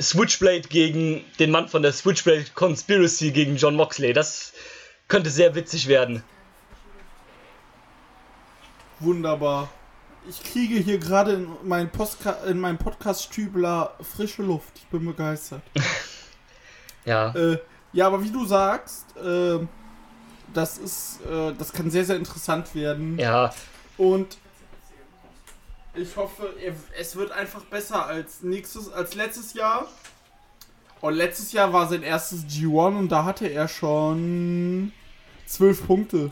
[0.00, 4.12] Switchblade gegen den Mann von der Switchblade Conspiracy gegen John Moxley.
[4.12, 4.52] Das
[5.08, 6.22] könnte sehr witzig werden.
[9.00, 9.68] Wunderbar.
[10.28, 11.90] Ich kriege hier gerade in, mein
[12.46, 14.72] in meinem Podcast-Stübler frische Luft.
[14.76, 15.62] Ich bin begeistert.
[17.06, 17.34] Ja.
[17.34, 17.58] Äh,
[17.94, 19.66] ja, aber wie du sagst, äh,
[20.54, 23.18] das ist, äh, das kann sehr, sehr interessant werden.
[23.18, 23.52] Ja,
[23.96, 24.38] Und
[25.94, 26.54] ich hoffe,
[26.98, 29.86] es wird einfach besser als nächstes, als letztes Jahr.
[31.00, 34.92] Und letztes Jahr war sein erstes G1 und da hatte er schon
[35.46, 36.30] zwölf Punkte.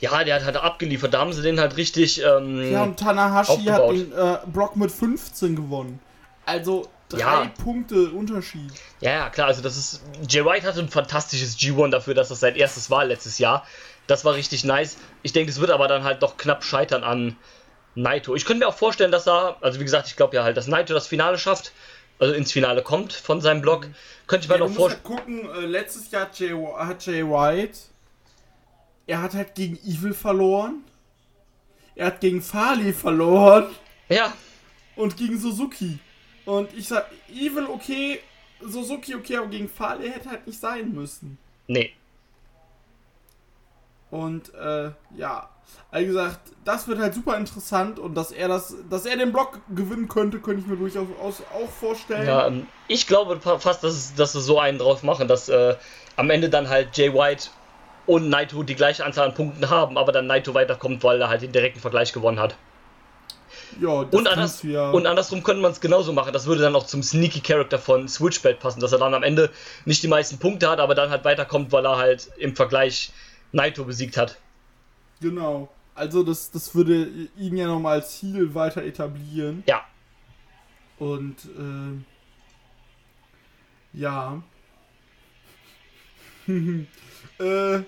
[0.00, 1.14] ja, der hat halt abgeliefert.
[1.14, 2.22] Da haben sie den halt richtig.
[2.24, 6.00] Ähm, Ja, und Tanahashi hat den äh, Block mit 15 gewonnen.
[6.46, 7.52] Also drei Ja.
[7.62, 8.70] Punkte Unterschied.
[9.00, 10.02] Ja, ja, klar, also das ist.
[10.28, 13.66] Jay White hatte ein fantastisches G1 dafür, dass das sein erstes war letztes Jahr.
[14.06, 14.96] Das war richtig nice.
[15.22, 17.36] Ich denke, es wird aber dann halt doch knapp scheitern an
[17.94, 18.34] Naito.
[18.34, 20.66] Ich könnte mir auch vorstellen, dass er, also wie gesagt, ich glaube ja halt, dass
[20.66, 21.72] Naito das Finale schafft,
[22.18, 23.86] also ins Finale kommt von seinem Block.
[24.26, 25.02] Könnte ich mir Ja, noch vorstellen.
[25.04, 27.78] halt gucken, äh, letztes Jahr hat Jay, hat Jay White,
[29.06, 30.84] er hat halt gegen Evil verloren.
[31.94, 33.66] Er hat gegen Farley verloren.
[34.08, 34.32] Ja,
[34.96, 35.98] und gegen Suzuki.
[36.48, 38.20] Und ich sag, Evil okay,
[38.62, 41.36] Suzuki okay, aber gegen Farley hätte halt nicht sein müssen.
[41.66, 41.92] nee.
[44.10, 45.50] Und äh, ja,
[45.92, 49.60] wie gesagt, das wird halt super interessant und dass er das, dass er den Block
[49.74, 52.26] gewinnen könnte, könnte ich mir durchaus aus- auch vorstellen.
[52.26, 55.76] Ja, ähm, ich glaube fa- fast, dass, dass sie so einen drauf machen, dass äh,
[56.16, 57.50] am Ende dann halt Jay White
[58.06, 61.42] und Naito die gleiche Anzahl an Punkten haben, aber dann Naito weiterkommt, weil er halt
[61.42, 62.56] den direkten Vergleich gewonnen hat.
[63.80, 64.90] Ja, das Und, anders, ja.
[64.90, 66.32] und andersrum könnte man es genauso machen.
[66.32, 69.50] Das würde dann auch zum Sneaky Character von Switchblade passen, dass er dann am Ende
[69.84, 73.12] nicht die meisten Punkte hat, aber dann halt weiterkommt, weil er halt im Vergleich
[73.52, 74.38] Naito besiegt hat.
[75.20, 75.68] genau.
[75.94, 79.64] Also das, das würde ihn ja nochmal als Ziel weiter etablieren.
[79.66, 79.84] Ja.
[81.00, 82.04] Und äh,
[83.98, 84.40] ja.
[87.38, 87.82] äh,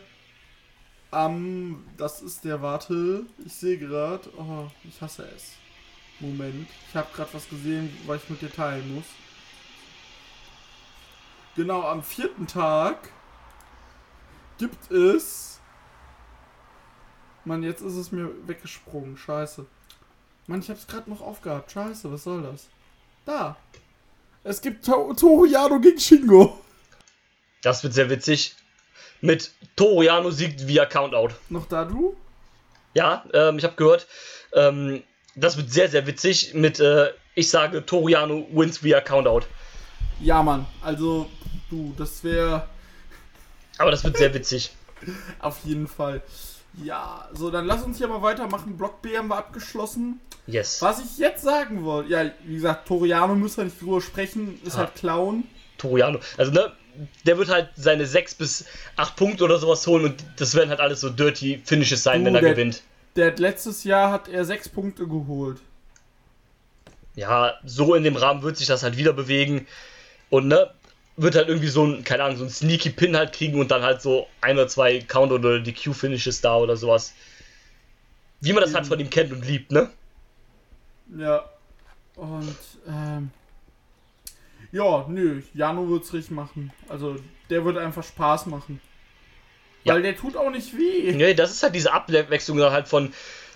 [1.12, 5.52] am, das ist der, warte, ich sehe gerade, oh, ich hasse es.
[6.20, 9.06] Moment, ich habe gerade was gesehen, was ich mit dir teilen muss.
[11.56, 13.08] Genau, am vierten Tag
[14.58, 15.60] gibt es.
[17.44, 19.16] Mann, jetzt ist es mir weggesprungen.
[19.16, 19.66] Scheiße.
[20.46, 21.72] Mann, ich hab's gerade noch aufgehabt.
[21.72, 22.68] Scheiße, was soll das?
[23.24, 23.56] Da.
[24.44, 26.60] Es gibt to Toru Yano gegen Shingo.
[27.62, 28.54] Das wird sehr witzig.
[29.20, 31.34] Mit Toru Yano siegt via Countout.
[31.48, 32.16] Noch da, du?
[32.94, 34.06] Ja, ähm, ich habe gehört,
[34.52, 35.02] ähm,
[35.34, 36.52] das wird sehr, sehr witzig.
[36.54, 39.46] Mit, äh, ich sage, Toru Yano wins via Countout.
[40.20, 40.66] Ja, Mann.
[40.82, 41.28] Also,
[41.70, 42.68] du, das wäre
[43.78, 44.70] Aber das wird sehr witzig.
[45.40, 46.20] auf jeden Fall.
[46.84, 48.76] Ja, so, dann lass uns hier mal weitermachen.
[48.76, 50.20] Block B haben wir abgeschlossen.
[50.46, 50.80] Yes.
[50.82, 54.74] Was ich jetzt sagen wollte, ja, wie gesagt, Toriano müssen wir nicht drüber sprechen, ist
[54.76, 54.80] Ah.
[54.80, 55.44] halt Clown.
[55.78, 56.20] Toru Yano.
[56.36, 56.72] Also, ne,
[57.24, 58.64] der wird halt seine 6 bis
[58.96, 62.26] 8 Punkte oder sowas holen und das werden halt alles so dirty Finishes sein, Du,
[62.26, 62.82] wenn er der- gewinnt.
[63.16, 65.60] Der hat letztes Jahr hat er sechs Punkte geholt.
[67.16, 69.66] Ja, so in dem Rahmen wird sich das halt wieder bewegen.
[70.30, 70.70] Und ne,
[71.16, 73.82] wird halt irgendwie so ein, keine Ahnung, so ein Sneaky Pin halt kriegen und dann
[73.82, 77.14] halt so ein oder zwei Count- oder die Q-Finishes da oder sowas.
[78.40, 79.90] Wie man das halt von ihm kennt und liebt, ne?
[81.16, 81.44] Ja.
[82.16, 82.56] Und,
[82.88, 83.30] ähm.
[84.72, 86.72] Ja, nö, Jano wird's richtig machen.
[86.88, 87.16] Also,
[87.50, 88.80] der wird einfach Spaß machen.
[89.84, 89.94] Ja.
[89.94, 91.12] Weil der tut auch nicht weh.
[91.12, 93.12] Nee, das ist halt diese Abwechslung halt von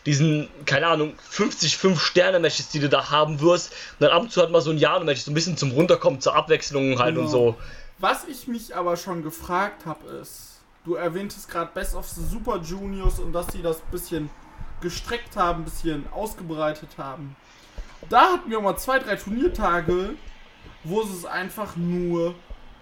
[0.06, 3.72] diesen, keine Ahnung, 50 5-Sterne-Matches, die du da haben wirst.
[3.98, 6.20] Und dann ab und zu halt mal so ein Jano-Match, so ein bisschen zum Runterkommen,
[6.20, 7.30] zur Abwechslung halt und Genau.
[7.30, 7.56] so.
[7.98, 12.60] Was ich mich aber schon gefragt habe, ist, du erwähntest gerade Best of the Super
[12.62, 14.28] Juniors und dass sie das bisschen
[14.80, 17.36] gestreckt haben, bisschen ausgebreitet haben.
[18.10, 20.10] Da hatten wir mal zwei, drei Turniertage,
[20.82, 22.34] wo es einfach nur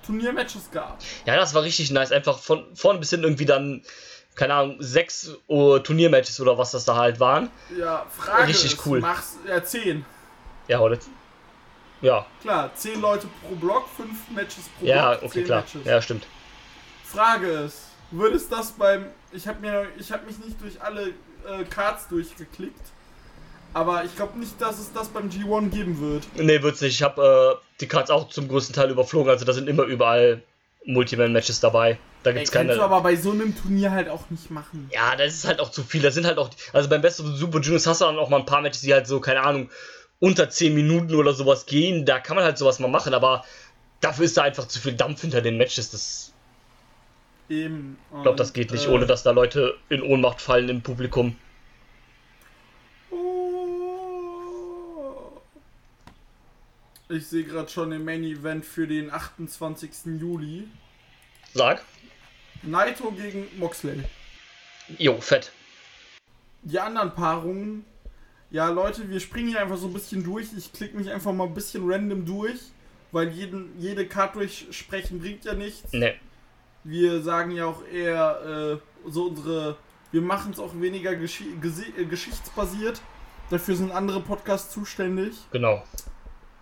[0.04, 0.98] Turniermatches gab.
[1.26, 2.12] Ja, das war richtig nice.
[2.12, 3.82] Einfach von vorne bis hin irgendwie dann,
[4.34, 7.50] keine Ahnung, sechs uh, Turniermatches oder was das da halt waren.
[7.78, 9.00] Ja, Frage Richtig ist, cool.
[9.00, 10.04] machst ja zehn.
[10.68, 10.98] Ja, oder?
[12.00, 15.60] Ja, Klar, zehn Leute pro Block, fünf Matches pro ja, Block, okay, zehn klar.
[15.60, 15.84] Matches.
[15.84, 16.26] Ja, stimmt.
[17.04, 17.78] Frage ist,
[18.10, 19.06] wird es das beim.
[19.32, 22.80] Ich habe mir, ich habe mich nicht durch alle äh, Cards durchgeklickt,
[23.72, 26.26] aber ich glaube nicht, dass es das beim G1 geben wird.
[26.34, 26.94] Nee, wird's nicht.
[26.94, 29.30] Ich habe äh, die Cards auch zum größten Teil überflogen.
[29.30, 30.42] Also da sind immer überall
[30.84, 31.98] Multiman-Matches dabei.
[32.22, 32.78] Da Ey, gibt's kannst keine.
[32.78, 34.88] du aber bei so einem Turnier halt auch nicht machen.
[34.92, 36.02] Ja, das ist halt auch zu viel.
[36.02, 36.50] Da sind halt auch.
[36.72, 38.92] Also beim Best of Super Juniors hast du dann auch mal ein paar Matches, die
[38.94, 39.70] halt so, keine Ahnung,
[40.20, 42.06] unter 10 Minuten oder sowas gehen.
[42.06, 43.44] Da kann man halt sowas mal machen, aber
[44.00, 45.90] dafür ist da einfach zu viel Dampf hinter den Matches.
[45.90, 46.32] Das,
[47.48, 47.98] Eben.
[48.16, 51.36] ich glaube, das geht nicht, äh, ohne dass da Leute in Ohnmacht fallen im Publikum.
[57.12, 59.90] Ich sehe gerade schon den Main Event für den 28.
[60.18, 60.66] Juli.
[61.52, 61.82] Sag.
[62.62, 64.02] Naito gegen Moxley.
[64.96, 65.52] Jo, fett.
[66.62, 67.84] Die anderen Paarungen.
[68.50, 70.48] Ja, Leute, wir springen hier einfach so ein bisschen durch.
[70.56, 72.60] Ich klicke mich einfach mal ein bisschen random durch,
[73.10, 75.92] weil jeden, jede Card durchsprechen bringt ja nichts.
[75.92, 76.14] Ne.
[76.84, 79.76] Wir sagen ja auch eher äh, so unsere.
[80.12, 83.02] Wir machen es auch weniger geschi gesi- äh, geschichtsbasiert.
[83.50, 85.34] Dafür sind andere Podcasts zuständig.
[85.50, 85.82] Genau.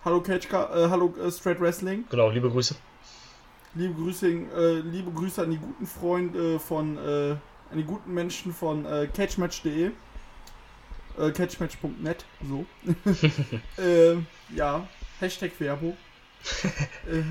[0.03, 2.05] Hallo Cage, äh, hallo äh, Straight Wrestling.
[2.09, 2.73] Genau, liebe Grüße.
[3.75, 7.31] Liebe Grüße, äh, liebe Grüße an die guten Freunde von, äh,
[7.69, 9.91] an die guten Menschen von äh, catchmatch.de.
[11.19, 12.65] Äh, catchmatch.net, so.
[13.79, 14.15] äh,
[14.55, 14.87] ja,
[15.19, 15.95] Hashtag Werbung.
[17.07, 17.21] äh,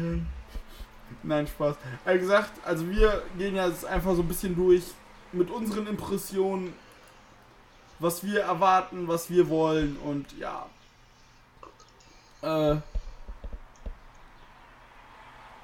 [1.25, 1.75] nein, Spaß.
[2.07, 4.85] Wie gesagt, also wir gehen ja jetzt einfach so ein bisschen durch
[5.33, 6.73] mit unseren Impressionen,
[7.99, 10.67] was wir erwarten, was wir wollen und ja.
[12.43, 12.77] Äh,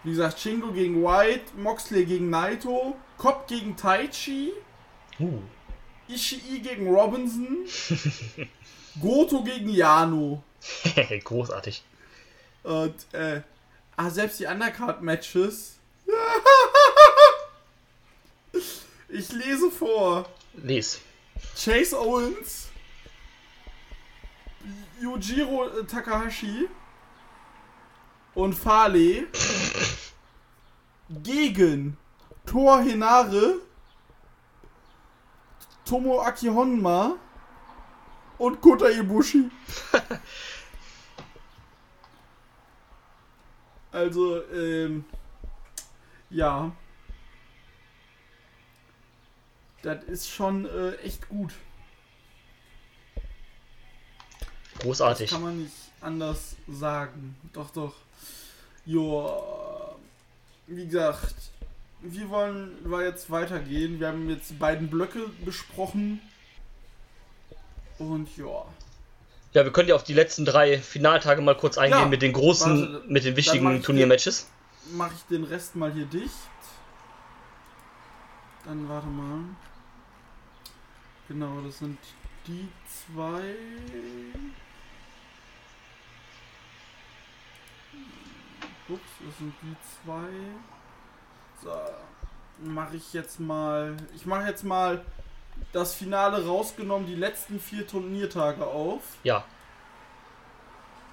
[0.04, 4.52] wie gesagt, Shingo gegen White, Moxley gegen Naito, Cobb gegen Taichi,
[5.18, 5.40] Uh.
[6.08, 7.66] Ishii gegen Robinson,
[9.00, 10.42] Goto gegen Yano.
[11.24, 11.82] Großartig.
[12.62, 13.40] Und, äh,
[13.96, 15.78] ah, selbst die Undercard-Matches.
[19.08, 20.28] ich lese vor.
[20.54, 21.00] Les.
[21.56, 22.68] Chase Owens,
[25.00, 26.68] Yujiro äh, Takahashi
[28.34, 29.26] und Fale
[31.22, 31.96] gegen
[32.44, 33.60] Thor Hinare,
[35.84, 37.16] Tomoaki Honma
[38.38, 39.50] und Kota Ibushi.
[43.92, 45.04] also, ähm,
[46.30, 46.72] ja.
[49.82, 51.52] Das ist schon äh, echt gut.
[54.76, 55.30] Das Großartig.
[55.30, 57.36] kann man nicht anders sagen.
[57.52, 57.94] Doch, doch.
[58.84, 59.42] Jo,
[60.66, 61.34] wie gesagt,
[62.00, 63.98] wir wollen jetzt weitergehen.
[64.00, 66.20] Wir haben jetzt die beiden Blöcke besprochen.
[67.98, 68.64] Und ja.
[69.54, 72.32] Ja, wir können ja auf die letzten drei Finaltage mal kurz eingehen Ja, mit den
[72.34, 74.48] großen, warte, mit den wichtigen ich Turniermatches.
[74.92, 76.30] Mache ich den Rest mal hier dicht.
[78.66, 79.40] Dann warte mal.
[81.28, 81.98] Genau, das sind
[82.46, 83.54] die zwei.
[88.88, 90.28] Ups, das sind die zwei.
[91.62, 93.96] So, mache ich jetzt mal.
[94.14, 95.04] Ich mache jetzt mal
[95.72, 99.02] das Finale rausgenommen, die letzten vier Turniertage auf.
[99.24, 99.44] Ja,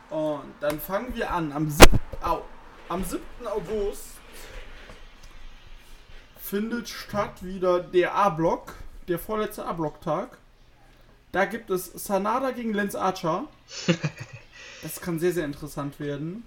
[0.09, 1.51] Und dann fangen wir an.
[1.51, 1.99] Am 7.
[2.21, 2.43] Au,
[2.89, 3.21] am 7.
[3.45, 4.05] August
[6.39, 8.73] findet statt wieder der A-Block,
[9.07, 10.37] der vorletzte A-Block-Tag.
[11.31, 13.45] Da gibt es Sanada gegen Lance Archer.
[14.83, 16.45] Das kann sehr, sehr interessant werden.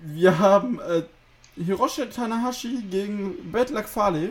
[0.00, 1.02] Wir haben äh,
[1.56, 4.30] Hiroshi Tanahashi gegen Bad Luck Fale.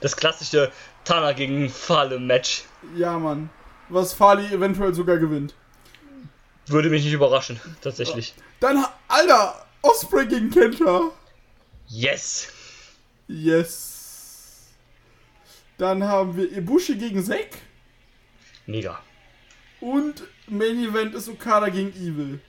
[0.00, 0.70] das klassische
[1.04, 2.64] Tana gegen Fale Match.
[2.96, 3.50] Ja, Mann.
[3.88, 5.54] Was Fale eventuell sogar gewinnt.
[6.66, 8.34] Würde mich nicht überraschen, tatsächlich.
[8.60, 11.10] Dann, Alter, Osprey gegen Kenta.
[11.88, 12.48] Yes!
[13.26, 14.68] Yes.
[15.78, 17.58] Dann haben wir Ibushi gegen Zack.
[18.66, 19.00] Mega.
[19.80, 22.40] Und Main Event ist Okada gegen Evil.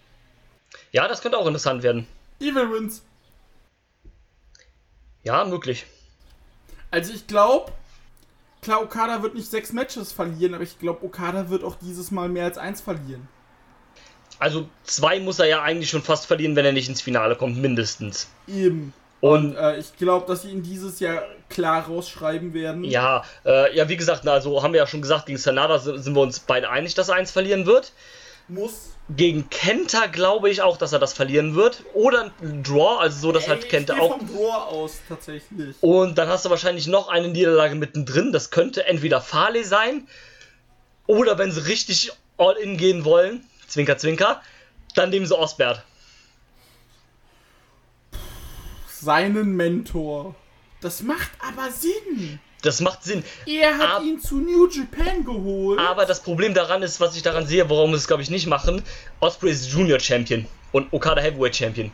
[0.91, 2.07] Ja, das könnte auch interessant werden.
[2.39, 3.03] Evil wins.
[5.23, 5.85] Ja, möglich.
[6.89, 7.71] Also ich glaube,
[8.61, 12.27] klar, Okada wird nicht sechs Matches verlieren, aber ich glaube, Okada wird auch dieses Mal
[12.27, 13.27] mehr als eins verlieren.
[14.39, 17.57] Also zwei muss er ja eigentlich schon fast verlieren, wenn er nicht ins Finale kommt,
[17.57, 18.29] mindestens.
[18.47, 18.93] Eben.
[19.21, 22.83] Und Äh, ich glaube, dass sie ihn dieses Jahr klar rausschreiben werden.
[22.83, 26.15] ja, äh, ja, wie gesagt, also haben wir ja schon gesagt, gegen Sanada sind, sind
[26.15, 27.93] wir uns beide einig, dass er eins verlieren wird.
[28.47, 28.95] Muss.
[29.17, 31.83] Gegen Kenta glaube ich auch, dass er das verlieren wird.
[31.93, 34.17] Oder ein Draw, also so, dass halt Ey, Kenta ich geh auch.
[34.17, 35.75] vom Draw aus, tatsächlich.
[35.81, 38.31] Und dann hast du wahrscheinlich noch eine Niederlage mittendrin.
[38.31, 40.07] Das könnte entweder Farley sein.
[41.07, 44.41] Oder wenn sie richtig all in gehen wollen, Zwinker, Zwinker,
[44.95, 45.83] dann nehmen sie Osbert.
[48.87, 50.35] Seinen Mentor.
[50.79, 52.39] Das macht aber Sinn.
[52.61, 53.23] Das macht Sinn.
[53.47, 55.79] Er hat Ab- ihn zu New Japan geholt.
[55.79, 58.45] Aber das Problem daran ist, was ich daran sehe, warum sie es, glaube ich, nicht
[58.47, 58.83] machen.
[59.19, 61.91] Osprey ist Junior Champion und Okada Heavyweight Champion.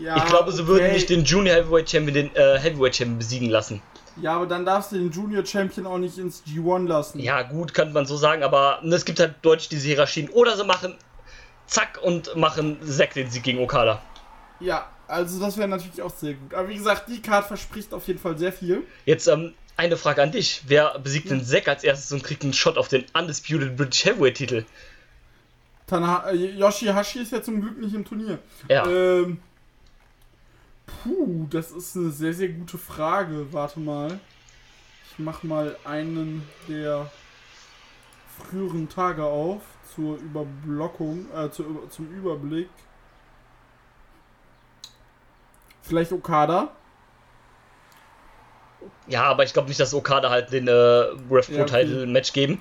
[0.00, 0.68] ja, Ich glaube, sie okay.
[0.68, 3.82] würden nicht den Junior Heavyweight Champion den äh, Heavyweight Champion besiegen lassen.
[4.18, 7.18] Ja, aber dann darfst du den Junior Champion auch nicht ins G1 lassen.
[7.20, 10.30] Ja, gut, könnte man so sagen, aber ne, es gibt halt deutlich diese Hierarchien.
[10.30, 10.96] Oder sie machen
[11.66, 14.00] zack und machen Zack den Sieg gegen Okada.
[14.58, 16.54] Ja, also das wäre natürlich auch sehr gut.
[16.54, 18.84] Aber wie gesagt, die Card verspricht auf jeden Fall sehr viel.
[19.04, 20.62] Jetzt ähm, eine Frage an dich.
[20.66, 24.36] Wer besiegt den Zack als erstes und kriegt einen Shot auf den Undisputed British Heavyweight
[24.36, 24.64] Titel?
[25.86, 28.38] Tana äh, Yoshihashi ist ja zum Glück nicht im Turnier.
[28.68, 28.86] Ja.
[28.86, 29.40] Ähm,
[30.86, 33.52] puh, das ist eine sehr, sehr gute Frage.
[33.52, 34.18] Warte mal.
[35.10, 37.10] Ich mach mal einen der
[38.38, 39.62] früheren Tage auf
[39.94, 42.68] zur Überblockung, äh, zur, zum Überblick.
[45.82, 46.72] Vielleicht Okada.
[49.08, 51.64] Ja, aber ich glaube nicht, dass Okada halt den äh, Ref Pro Ja.
[51.64, 52.60] Title Match geben.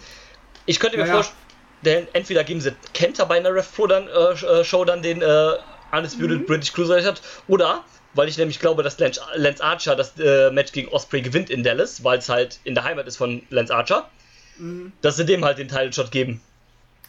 [0.66, 1.24] Ich könnte mir Naja.
[1.24, 5.22] vorstellen, entweder geben sie Kenta bei einer Ref Pro dann, äh, äh, Show dann den
[5.22, 5.52] äh,
[5.92, 6.46] Undisputed Mhm.
[6.46, 9.22] British Cruiserweight hat, oder weil ich nämlich glaube, dass Lance,
[9.64, 13.08] Archer das äh, Match gegen Osprey gewinnt in Dallas, weil es halt in der Heimat
[13.08, 14.10] ist von Lance Archer,
[14.58, 14.94] Mhm.
[15.02, 16.42] dass sie dem halt den Title Shot geben.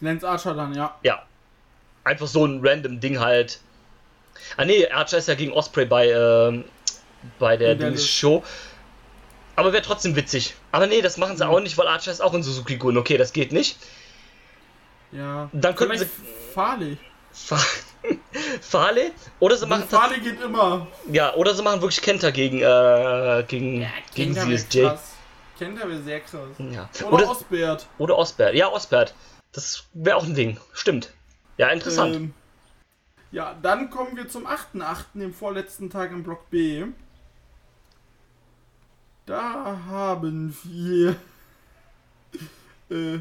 [0.01, 0.95] Lance Archer dann, ja.
[1.03, 1.23] Ja.
[2.03, 3.59] Einfach so ein random Ding halt.
[4.57, 6.65] Ah nee, Archer ist ja gegen Osprey bei, ähm,
[7.39, 8.43] bei der Show.
[9.57, 10.53] Aber wäre trotzdem witzig.
[10.71, 12.97] Aber nee, das machen sie auch nicht, weil Archer ist auch in Suzuki Gun.
[12.97, 13.77] Okay, das geht nicht.
[15.11, 15.49] Ja.
[15.51, 16.11] Dann könnten Vielleicht
[16.53, 16.97] Farley.
[17.33, 17.59] Fa
[18.61, 19.11] Farley?
[19.39, 20.87] Oder sie machen tats- Farley geht immer.
[21.11, 23.85] ja, oder sie machen wirklich Kenta gegen äh, gegen
[24.15, 24.81] gegen Kenta CSJ.
[24.83, 25.13] krass.
[25.57, 26.41] Kenta wäre sehr krass.
[26.59, 26.89] Ja.
[27.01, 27.87] Oder, Oder, Osbert.
[27.97, 28.53] oder Osbert.
[28.53, 29.15] Ja, Osbert.
[29.53, 30.59] Das wäre auch ein Ding.
[30.73, 31.11] Stimmt.
[31.57, 32.15] Ja, interessant.
[32.15, 32.33] Ähm,
[33.31, 36.85] ja, dann kommen wir zum 8.8., dem vorletzten Tag im Block B.
[39.27, 41.17] Da haben wir.
[42.89, 43.19] äh,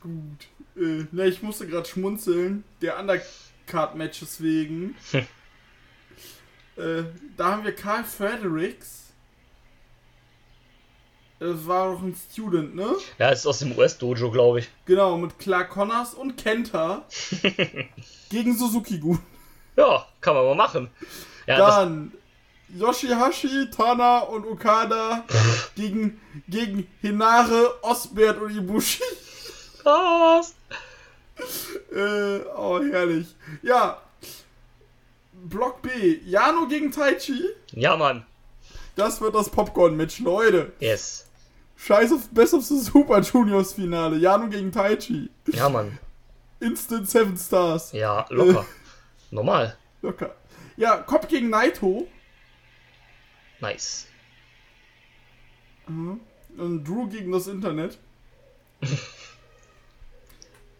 [0.00, 0.46] gut.
[0.74, 2.64] Äh, ne, ich musste gerade schmunzeln.
[2.80, 4.96] Der Undercard-Matches wegen.
[5.12, 7.04] äh,
[7.36, 9.02] da haben wir Carl Fredericks.
[11.38, 12.96] Das war doch ein Student, ne?
[13.18, 14.70] ja, ist aus dem US-Dojo, glaube ich.
[14.86, 17.04] Genau, mit Clark Connors und Kenta
[18.30, 19.18] gegen Suzuki-Gun.
[19.76, 20.88] Ja, kann man mal machen.
[21.46, 22.12] Ja, das, Dann
[22.68, 25.24] Yoshihashi, Tana und Okada
[25.74, 29.02] gegen, gegen Hinare, Osbert und Ibushi.
[29.84, 30.54] was?
[31.94, 33.34] Äh, oh, herrlich.
[33.62, 34.00] Ja.
[35.32, 36.18] Block B.
[36.24, 37.44] Jano gegen Taichi.
[37.72, 38.24] Ja, Mann.
[38.96, 40.72] Das wird das Popcorn-Match, Leute.
[40.80, 41.26] Yes.
[41.76, 44.16] Scheiß auf Best of the Super Juniors Finale.
[44.16, 45.30] Jano gegen Taichi.
[45.52, 45.98] Ja, Mann.
[46.58, 47.92] Instant 7 Stars.
[47.92, 48.64] Ja, locker.
[49.30, 49.76] Normal.
[50.02, 50.34] Locker.
[50.76, 52.08] Ja, Kopf gegen Naito.
[53.60, 54.06] Nice.
[55.86, 56.20] Mhm.
[56.56, 57.98] Und Drew gegen das Internet.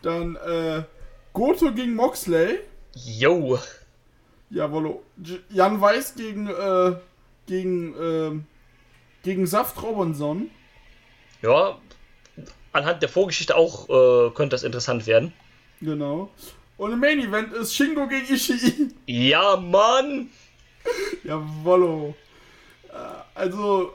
[0.02, 0.84] Dann äh,
[1.32, 2.60] Goto gegen Moxley.
[2.94, 3.58] Yo.
[4.50, 5.02] Jawollo.
[5.50, 6.96] Jan Weiß gegen äh,
[7.46, 8.44] gegen ähm,
[9.22, 10.50] gegen Saft Robinson.
[11.42, 11.78] Ja,
[12.72, 15.32] anhand der Vorgeschichte auch äh, könnte das interessant werden.
[15.80, 16.30] Genau.
[16.76, 18.90] Und im Main Event ist Shingo gegen Ishii.
[19.06, 20.30] Ja, Mann.
[21.24, 22.14] Jawollo.
[22.92, 23.94] Äh, also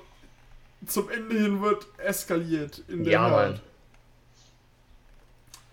[0.85, 3.61] zum Ende hin wird eskaliert in der Ja, Art.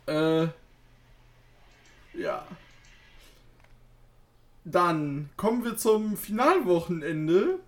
[0.06, 0.52] Mann.
[2.14, 2.44] Äh, ja.
[4.64, 7.58] Dann kommen wir zum Finalwochenende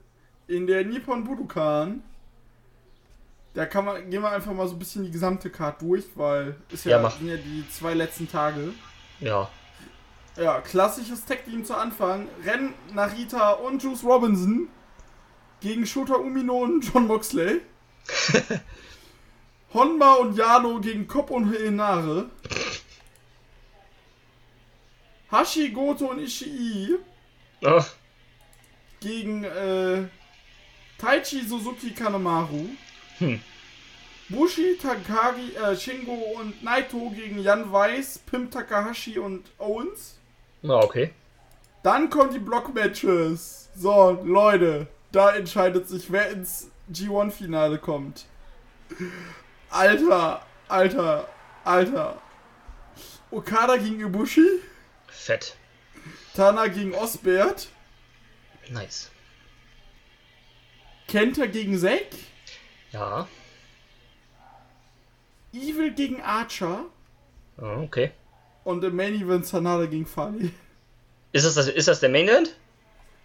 [0.48, 2.03] in der Nippon Budokan.
[3.55, 6.57] Da kann man, gehen wir einfach mal so ein bisschen die gesamte Card durch, weil
[6.70, 8.72] ist Ja, ja, sind ja die zwei letzten Tage.
[9.18, 9.48] Ja.
[10.36, 12.28] Ja, klassisches Tag-Team zu Anfang.
[12.44, 14.68] Ren, Narita und Juice Robinson
[15.61, 17.61] gegen Shota Umino und John Moxley.
[19.74, 22.28] Honma und Yano gegen Kop und Henare.
[25.30, 26.98] Hashi, Goto und Ishii
[27.62, 27.84] Ah,
[29.00, 30.04] gegen äh,
[30.98, 32.70] Taichi, Suzuki, Kanemaru.
[33.18, 33.40] Hm.
[34.28, 40.18] Bushi, Takagi, äh, Shingo und Naito gegen Jan Weiss, Pim Takahashi und Owens.
[40.62, 41.12] Na, okay.
[41.82, 43.70] Dann kommen die Block-Matches.
[43.74, 48.26] So, Leute, da entscheidet sich, wer ins G1-Finale kommt.
[49.70, 51.28] Alter, Alter,
[51.64, 52.20] Alter.
[53.30, 54.46] Okada gegen Ibushi,
[55.06, 55.56] Fett.
[56.34, 57.68] Tana gegen Osbert,
[58.70, 59.11] Nice.
[61.08, 62.06] Kenta gegen Zack,
[62.92, 63.28] Ja.
[65.52, 66.84] Evil gegen Archer
[67.58, 68.12] Ah, okay.
[68.64, 70.52] und im Main Event Sanada gegen Fali.
[71.32, 72.56] Ist das, das, ist das der Main Event?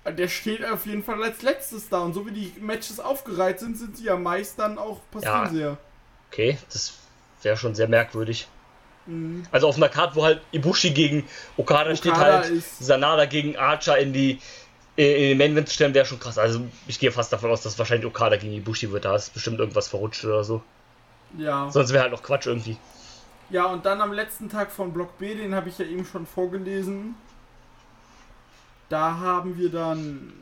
[0.05, 3.77] Der steht auf jeden Fall als letztes da und so wie die Matches aufgereiht sind,
[3.77, 5.49] sind sie ja meist dann auch passieren Ja.
[5.49, 5.77] sie ja.
[6.31, 6.93] Okay, das
[7.41, 8.47] wäre schon sehr merkwürdig.
[9.07, 9.43] Mhm.
[9.51, 11.23] Also auf einer Karte, wo halt Ibushi gegen
[11.57, 14.39] Okada, steht Okada halt ist- Sanada gegen Archer in die
[14.97, 16.37] in den Main Event zu stellen, wäre schon krass.
[16.37, 19.03] Also ich gehe fast davon aus, dass wahrscheinlich Okada gegen Ibushi wird.
[19.03, 20.61] Da ist bestimmt irgendwas verrutscht oder so.
[21.37, 21.69] Ja.
[21.69, 22.77] Sonst wäre halt noch Quatsch irgendwie.
[23.49, 26.25] Ja, und dann am letzten Tag von Block B, den habe ich ja eben schon
[26.25, 27.15] vorgelesen.
[28.89, 30.33] Da haben wir dann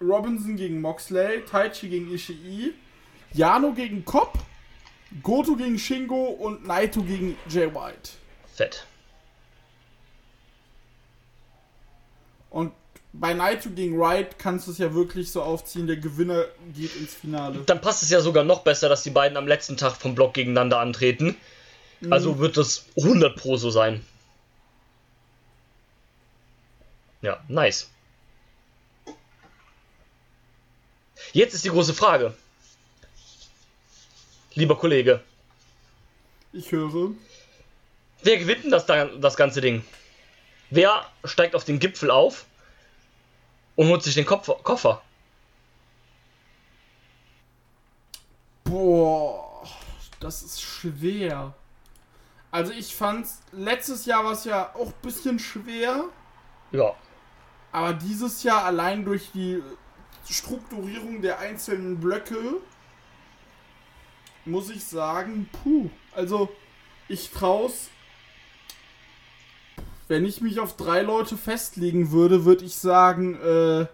[0.00, 2.74] Robinson gegen Moxley, Taichi gegen Ishii,
[3.32, 4.38] Yano gegen Cobb,
[5.22, 8.10] Goto gegen Shingo und Naito gegen Jay White.
[8.54, 8.86] Fett.
[12.50, 12.72] Und
[13.12, 17.14] bei Naito gegen White kannst du es ja wirklich so aufziehen, der Gewinner geht ins
[17.14, 17.60] Finale.
[17.66, 20.34] Dann passt es ja sogar noch besser, dass die beiden am letzten Tag vom Block
[20.34, 21.36] gegeneinander antreten.
[22.10, 24.04] Also wird das 100 pro so sein.
[27.22, 27.90] Ja, nice.
[31.32, 32.34] Jetzt ist die große Frage.
[34.54, 35.22] Lieber Kollege,
[36.52, 37.10] Ich höre.
[38.22, 39.84] wer gewinnt denn das, das ganze Ding?
[40.70, 42.44] Wer steigt auf den Gipfel auf
[43.76, 45.02] und holt sich den Kopf, Koffer?
[48.64, 49.66] Boah,
[50.20, 51.54] das ist schwer.
[52.50, 56.04] Also ich fand's, letztes Jahr war es ja auch ein bisschen schwer,
[56.72, 56.94] Ja,
[57.78, 59.62] aber dieses Jahr allein durch die
[60.28, 62.56] Strukturierung der einzelnen Blöcke
[64.44, 66.48] muss ich sagen, puh, also
[67.06, 67.88] ich trau's,
[70.08, 73.86] wenn ich mich auf drei Leute festlegen würde, würde ich sagen, äh,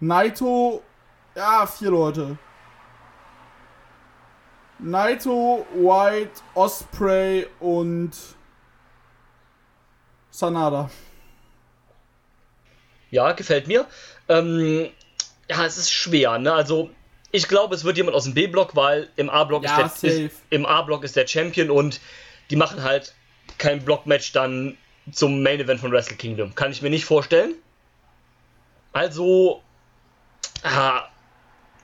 [0.00, 0.82] Naito,
[1.36, 2.36] ja, vier Leute.
[4.80, 8.10] Naito, White, Osprey und
[10.32, 10.90] Sanada.
[13.10, 13.86] Ja, gefällt mir.
[14.28, 14.90] Ähm,
[15.48, 16.52] ja, es ist schwer, ne?
[16.52, 16.90] Also,
[17.32, 20.36] ich glaube, es wird jemand aus dem B-Block, weil im A-Block Ja, ist, der, ist,
[20.50, 22.00] im A-Block ist der Champion und
[22.50, 23.14] die machen halt
[23.58, 24.76] kein Block-Match dann
[25.12, 26.54] zum Main-Event von Wrestle Kingdom.
[26.54, 27.54] Kann ich mir nicht vorstellen.
[28.92, 29.62] Also,
[30.62, 31.04] ah,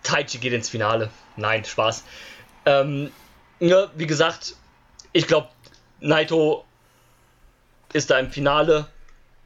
[0.03, 1.11] Taichi geht ins Finale.
[1.37, 2.05] Nein, Spaß.
[2.67, 3.11] Ähm,
[3.61, 4.55] ja, wie gesagt,
[5.13, 5.49] ich glaube,
[6.01, 6.65] Naito
[7.93, 8.87] ist da im Finale,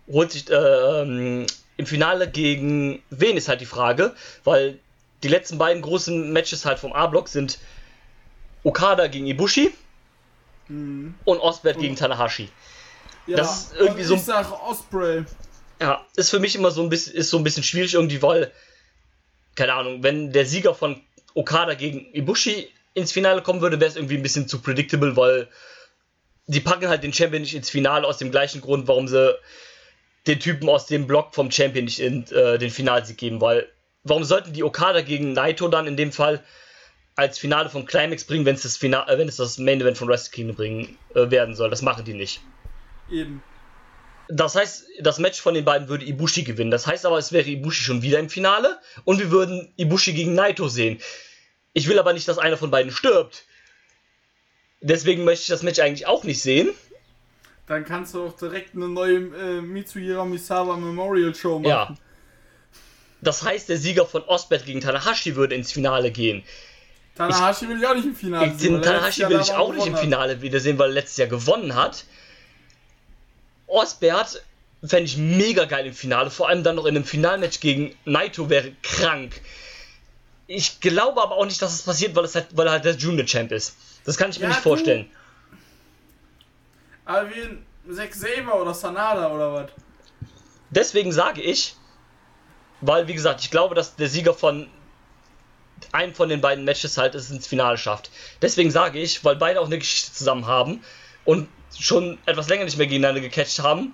[0.09, 1.47] holt sich ähm,
[1.81, 4.15] im Finale gegen wen ist halt die Frage,
[4.45, 4.79] weil
[5.23, 7.59] die letzten beiden großen Matches halt vom A-Block sind
[8.63, 9.73] Okada gegen Ibushi
[10.69, 11.15] Mhm.
[11.25, 12.49] und Osbert gegen Tanahashi.
[13.27, 15.25] Ja, Das ist irgendwie so- Ich sag Osprey.
[15.81, 18.53] Ja, ist für mich immer so ein bisschen, ist so ein bisschen schwierig irgendwie, weil,
[19.57, 21.01] keine Ahnung, wenn der Sieger von
[21.35, 25.49] Okada gegen Ibushi ins Finale kommen würde, wäre es irgendwie ein bisschen zu predictable, weil
[26.47, 29.35] die packen halt den Champion nicht ins Finale aus dem gleichen Grund, warum sie
[30.27, 33.69] den Typen aus dem Block vom Champion nicht in äh, den Finalsieg geben, weil
[34.05, 36.43] warum sollten die Okada gegen Naito dann in dem Fall
[37.17, 39.99] als Finale vom Climax bringen, wenn es das Finale, äh, wenn es das Main Event
[39.99, 41.71] von Wrestle Kingdom bringen äh, werden soll?
[41.71, 42.41] Das machen die nicht.
[43.11, 43.43] Eben.
[44.29, 46.71] Das heißt, das Match von den beiden würde Ibushi gewinnen.
[46.71, 50.35] Das heißt aber, es wäre Ibushi schon wieder im Finale und wir würden Ibushi gegen
[50.35, 51.01] Naito sehen.
[51.73, 53.45] Ich will aber nicht, dass einer von beiden stirbt.
[54.81, 56.71] Deswegen möchte ich das Match eigentlich auch nicht sehen.
[57.71, 61.69] Dann kannst du auch direkt eine neue äh, Mitsuhira Misawa Memorial Show machen.
[61.69, 61.95] Ja.
[63.21, 66.43] Das heißt, der Sieger von Osbert gegen Tanahashi würde ins Finale gehen.
[67.15, 68.75] Tanahashi will ich auch nicht im Finale Den sehen.
[68.75, 70.01] er Tanahashi will ich auch nicht im hat.
[70.01, 72.07] Finale wiedersehen, weil er letztes Jahr gewonnen hat.
[73.69, 74.43] Osbert
[74.85, 78.51] fände ich mega geil im Finale, vor allem dann noch in einem Finalmatch gegen Naito
[78.51, 79.41] wäre krank.
[80.49, 82.97] Ich glaube aber auch nicht, dass es passiert, weil, es halt, weil er halt der
[82.97, 83.77] Junior Champ ist.
[84.05, 85.09] Das kann ich mir Ja, nicht vorstellen.
[87.11, 89.71] Aber wie ein Zack Saber oder Sanada oder was?
[90.71, 91.75] Deswegen sage ich,
[92.81, 94.69] weil, wie gesagt, ich glaube, dass der Sieger von
[95.91, 98.13] einem von den beiden Matches halt es ins Finale schafft.
[98.43, 100.85] Deswegen sage ich, weil beide auch eine Geschichte zusammen haben
[101.25, 103.93] und schon etwas länger nicht mehr gegeneinander gecatcht haben,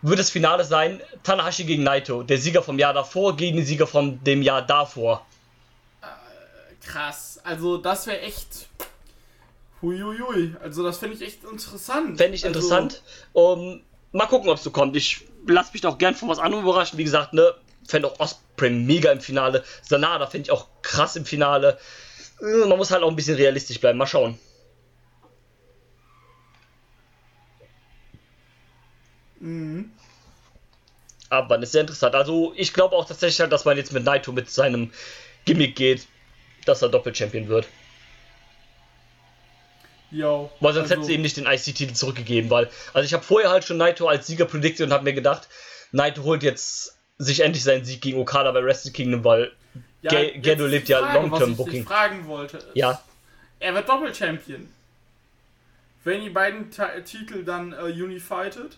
[0.00, 2.22] wird das Finale sein Tanahashi gegen Naito.
[2.22, 5.26] Der Sieger vom Jahr davor gegen den Sieger von dem Jahr davor.
[6.82, 7.40] Krass.
[7.44, 8.68] Also das wäre echt.
[9.84, 10.56] Huiuiui.
[10.62, 12.18] Also das finde ich echt interessant.
[12.18, 13.02] Fände ich also, interessant.
[13.32, 13.82] Um,
[14.12, 14.96] mal gucken, ob es so kommt.
[14.96, 16.98] Ich lasse mich doch gern von was anderem überraschen.
[16.98, 17.54] Wie gesagt, ne,
[17.86, 19.64] fände auch Osprey mega im Finale.
[19.82, 21.78] Sanada finde ich auch krass im Finale.
[22.40, 23.98] Äh, Man muss halt auch ein bisschen realistisch bleiben.
[23.98, 24.38] Mal schauen.
[29.40, 29.90] Mhm.
[31.28, 32.14] Aber das ist sehr interessant.
[32.14, 34.92] Also, ich glaube auch tatsächlich, halt, dass man jetzt mit Naito mit seinem
[35.44, 36.06] Gimmick geht,
[36.64, 37.66] dass er Doppel-Champion wird.
[40.14, 40.50] Yo.
[40.60, 42.70] Weil sonst also, hätte sie ihm nicht den IC-Titel zurückgegeben, weil.
[42.92, 45.48] Also ich habe vorher halt schon Naito als Sieger predicted und habe mir gedacht,
[45.90, 49.52] Naito holt jetzt sich endlich seinen Sieg gegen Okada bei Wrestle Kingdom, weil
[50.02, 52.58] ja, Gedo lebt ja Frage, Long-Term was ich fragen wollte.
[52.58, 53.02] Ist, Ja,
[53.58, 54.68] Er wird Doppel-Champion.
[56.04, 58.76] Wenn die beiden Ta Titel dann äh, unified?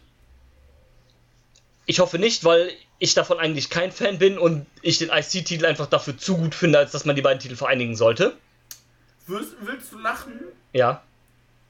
[1.87, 5.87] ich hoffe nicht, weil ich davon eigentlich kein Fan bin und ich den IC-Titel einfach
[5.87, 8.37] dafür zu gut finde, als dass man die beiden Titel vereinigen sollte.
[9.26, 10.32] Willst, willst du lachen,
[10.72, 11.03] Ja,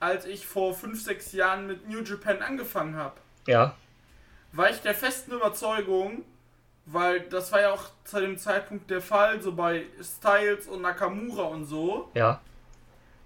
[0.01, 3.17] als ich vor 5, 6 Jahren mit New Japan angefangen habe?
[3.47, 3.75] ja,
[4.53, 6.25] war ich der festen Überzeugung,
[6.87, 11.43] weil das war ja auch zu dem Zeitpunkt der Fall, so bei Styles und Nakamura
[11.43, 12.41] und so, ja.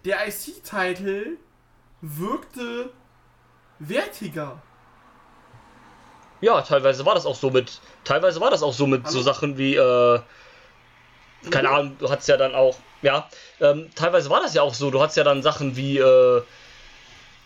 [0.05, 1.37] der IC-Titel
[2.01, 2.91] wirkte
[3.79, 4.61] wertiger.
[6.41, 7.81] Ja, teilweise war das auch so mit.
[8.03, 9.23] Teilweise war das auch so mit so Hallo?
[9.23, 10.21] Sachen wie, äh,
[11.51, 11.69] keine.
[11.69, 13.29] Ahnung, du hattest ja dann auch, ja,
[13.61, 16.43] ähm, teilweise war das ja auch so, du hattest ja dann Sachen wie, äh,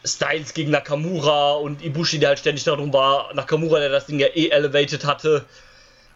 [0.05, 4.29] Styles gegen Nakamura und Ibushi, der halt ständig darum war, Nakamura, der das Ding ja
[4.29, 5.45] eh elevated hatte.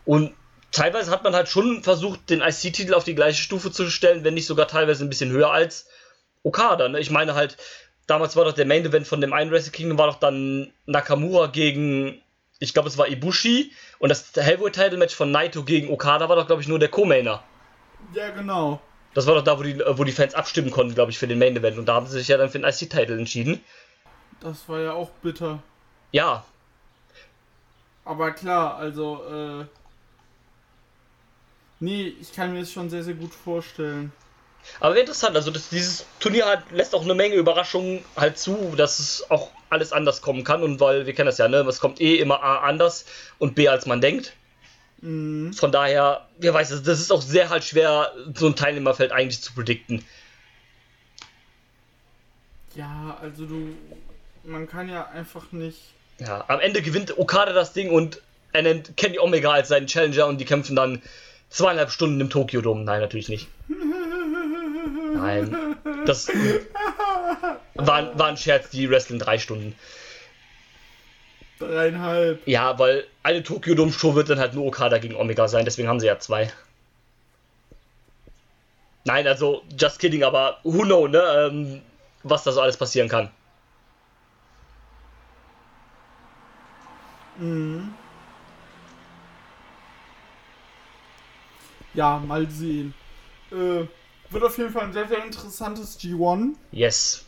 [0.04, 0.34] Und
[0.72, 4.34] teilweise hat man halt schon versucht, den IC-Titel auf die gleiche Stufe zu stellen, wenn
[4.34, 5.86] nicht sogar teilweise ein bisschen höher als
[6.42, 6.88] Okada.
[6.88, 7.00] Ne?
[7.00, 7.56] Ich meine halt,
[8.06, 11.46] damals war doch der Main Event von dem einen Wrestle Kingdom war doch dann Nakamura
[11.46, 12.20] gegen,
[12.58, 16.36] ich glaube es war Ibushi und das Hellboy Title Match von Naito gegen Okada war
[16.36, 17.42] doch glaube ich nur der Co-Mainer.
[18.14, 18.80] Ja, genau.
[19.14, 21.38] Das war doch da, wo die, wo die Fans abstimmen konnten, glaube ich, für den
[21.38, 23.62] Main Event und da haben sie sich ja dann für den IC-Title entschieden.
[24.40, 25.62] Das war ja auch bitter.
[26.12, 26.44] Ja,
[28.04, 29.66] Aber klar, also, äh.
[31.80, 34.12] Nee, ich kann mir das schon sehr, sehr gut vorstellen.
[34.80, 38.98] aber interessant, also das, dieses Turnier hat, lässt auch eine Menge Überraschungen halt zu, dass
[38.98, 42.00] es auch alles anders kommen kann und weil wir kennen das ja, ne, es kommt
[42.00, 43.04] eh immer A anders
[43.38, 44.34] und B als man denkt.
[45.00, 45.52] Mhm.
[45.52, 49.40] Von daher, wer weiß, das das ist auch sehr halt schwer, so ein Teilnehmerfeld eigentlich
[49.40, 50.04] zu predikten.
[52.74, 53.74] Ja, also du.
[54.44, 55.78] Man kann ja einfach nicht.
[56.20, 58.22] Ja, am Ende gewinnt Okada das Ding und
[58.52, 61.02] er nennt Kenny Omega als seinen Challenger und die kämpfen dann
[61.50, 62.82] zweieinhalb Stunden im Tokyo Dome.
[62.84, 63.48] Nein, natürlich nicht.
[65.14, 65.76] Nein.
[66.06, 66.28] Das
[67.74, 69.74] war, war ein Scherz, die wrestlen drei Stunden.
[71.58, 72.46] Dreieinhalb.
[72.46, 75.88] Ja, weil eine Tokyo Dome Show wird dann halt nur Okada gegen Omega sein, deswegen
[75.88, 76.52] haben sie ja zwei.
[79.04, 81.18] Nein, also, just kidding, aber who know, ne,
[81.50, 81.82] ähm,
[82.22, 83.30] was da so alles passieren kann.
[87.38, 87.94] Mhm.
[91.94, 92.94] Ja, mal sehen.
[93.50, 93.86] Äh,
[94.30, 96.54] wird auf jeden Fall ein sehr, sehr interessantes G1.
[96.70, 97.24] Yes.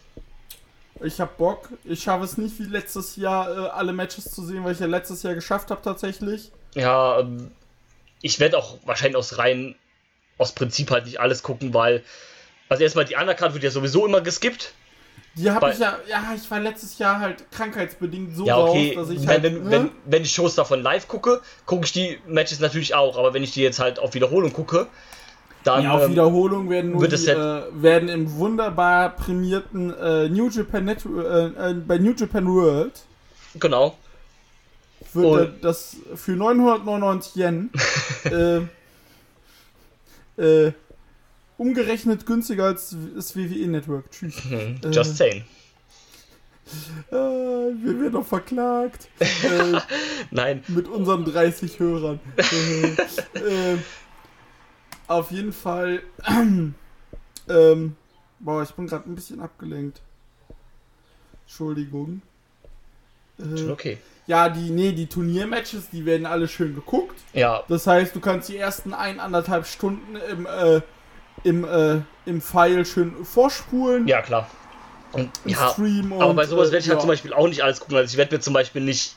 [1.03, 1.69] Ich hab Bock.
[1.85, 4.87] Ich schaffe es nicht wie letztes Jahr äh, alle Matches zu sehen, weil ich ja
[4.87, 6.51] letztes Jahr geschafft habe tatsächlich.
[6.75, 7.51] Ja, ähm,
[8.23, 9.75] ich werde auch wahrscheinlich aus rein,
[10.39, 12.03] aus Prinzip halt nicht alles gucken, weil,
[12.69, 14.75] also erstmal die Undercard wird ja sowieso immer geskippt.
[15.35, 19.09] Die habe ich ja, ja, ich war letztes Jahr halt krankheitsbedingt so Ja, okay, raus,
[19.09, 19.71] dass ich wenn, halt, wenn, ne?
[19.71, 23.43] wenn, wenn ich Shows davon live gucke, gucke ich die Matches natürlich auch, aber wenn
[23.43, 24.89] ich die jetzt halt auf Wiederholung gucke,
[25.65, 25.85] dann.
[25.85, 30.85] ja, auf ähm, Wiederholung werden nur die, äh, werden im wunderbar prämierten äh, New Japan
[30.85, 32.93] Net äh, äh, bei New Japan World
[33.59, 33.97] Genau.
[35.13, 37.71] wird das für 999 Yen
[40.39, 40.73] äh, äh,
[41.57, 44.11] umgerechnet günstiger als das WWE Network.
[44.11, 44.37] Tschüss.
[44.49, 44.81] Hm.
[44.93, 45.45] Just saying.
[47.11, 49.09] Äh, wir werden doch verklagt.
[50.31, 50.63] Nein.
[50.69, 52.21] mit unseren 30 Hörern.
[52.37, 53.77] äh,
[55.11, 56.03] auf jeden Fall.
[57.49, 57.97] ähm,
[58.39, 60.01] boah, ich bin gerade ein bisschen abgelenkt.
[61.47, 62.23] Entschuldigung.
[63.39, 63.99] Äh, okay.
[64.27, 67.19] ja, die, nee, die Turniermatches, die werden alle schön geguckt.
[67.33, 70.81] Ja, Das heißt, du kannst die ersten ein, anderthalb Stunden im, äh,
[71.43, 74.07] im, äh, im Pfeil schön vorspulen.
[74.07, 74.49] Ja, klar.
[75.13, 77.01] Und, ja, Stream aber und, bei sowas äh, werde ich halt ja.
[77.01, 77.97] zum Beispiel auch nicht alles gucken.
[77.97, 79.17] Also ich werde mir zum Beispiel nicht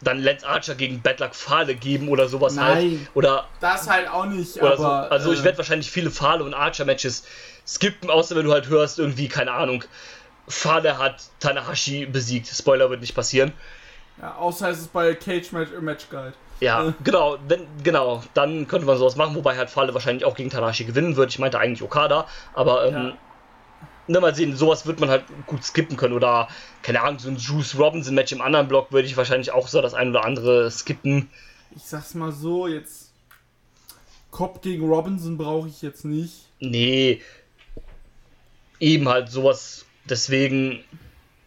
[0.00, 2.66] dann Lance Archer gegen Bad Luck Fale geben oder sowas Nein.
[2.74, 2.98] halt.
[3.14, 4.76] Oder, Das halt auch nicht, oder aber.
[4.76, 4.86] so.
[4.86, 7.24] Also ich äh, werde wahrscheinlich viele Fale und Archer-Matches
[7.66, 9.84] skippen, außer wenn du halt hörst, irgendwie, keine Ahnung,
[10.46, 12.46] Fale hat Tanahashi besiegt.
[12.48, 13.52] Spoiler wird nicht passieren.
[14.20, 16.32] Ja, außer es ist bei Cage Match, äh, Match Guide.
[16.60, 16.92] Ja, Äh.
[17.04, 20.84] genau, wenn, genau, dann könnte man sowas machen, wobei halt Fale wahrscheinlich auch gegen Tanahashi
[20.84, 21.30] gewinnen wird.
[21.30, 23.12] Ich meinte eigentlich Okada, aber ähm, Ja.
[24.08, 26.14] Ne, mal sehen, sowas wird man halt gut skippen können.
[26.14, 26.48] Oder,
[26.82, 29.94] keine Ahnung, so ein Juice Robinson-Match im anderen Block würde ich wahrscheinlich auch so das
[29.94, 31.28] ein oder andere skippen.
[31.76, 33.12] Ich sag's mal so, jetzt.
[34.30, 36.46] Cobb gegen Robinson brauche ich jetzt nicht.
[36.60, 37.22] Nee,
[38.80, 40.84] eben halt sowas, deswegen,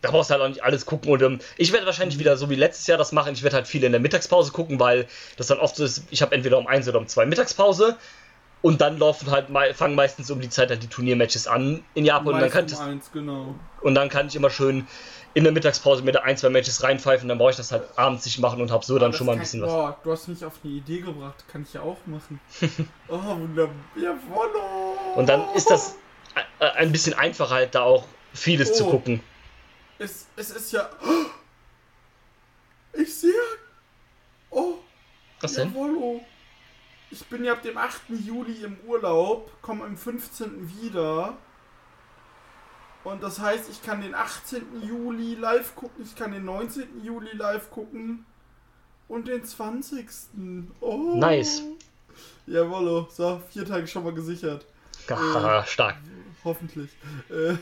[0.01, 1.11] da brauchst du halt auch nicht alles gucken.
[1.11, 3.33] Und ähm, ich werde wahrscheinlich wieder so wie letztes Jahr das machen.
[3.33, 5.07] Ich werde halt viel in der Mittagspause gucken, weil
[5.37, 7.97] das dann oft so ist, ich habe entweder um eins oder um zwei Mittagspause.
[8.61, 12.35] Und dann laufen halt fangen meistens um die Zeit halt die Turniermatches an in Japan
[12.35, 13.55] und dann, kann um ich, eins, genau.
[13.81, 14.87] und dann kann ich immer schön
[15.33, 18.25] in der Mittagspause mir da ein, zwei Matches reinpfeifen, dann brauche ich das halt abends
[18.25, 19.69] nicht machen und habe so dann Das schon mal ein bisschen was.
[19.71, 21.43] Boah, du hast mich auf eine Idee gebracht.
[21.47, 22.39] Kann ich ja auch machen.
[23.07, 23.73] oh, wunderbar.
[23.95, 24.95] Jawollo.
[25.15, 25.95] Und dann ist das
[26.59, 28.91] äh, ein bisschen einfacher halt da auch vieles zu Oh.
[28.91, 29.21] gucken.
[29.99, 30.89] Es, es ist ja.
[32.93, 33.31] Ich sehe.
[34.49, 34.73] Oh,
[35.39, 35.69] Was denn?
[35.73, 36.21] jawollo.
[37.11, 38.01] Ich bin ja ab dem 8.
[38.09, 40.71] Juli im Urlaub, komme am 15.
[40.81, 41.37] wieder.
[43.03, 44.81] Und das heißt, ich kann den 18.
[44.81, 47.03] Juli live gucken, ich kann den 19.
[47.03, 48.25] Juli live gucken
[49.09, 50.07] und den 20.
[50.79, 51.15] Oh.
[51.17, 51.63] Nice.
[52.47, 54.65] Jawollo, so, vier Tage schon mal gesichert.
[55.09, 55.97] Haha, stark.
[56.45, 56.91] Hoffentlich.
[57.29, 57.57] Äh,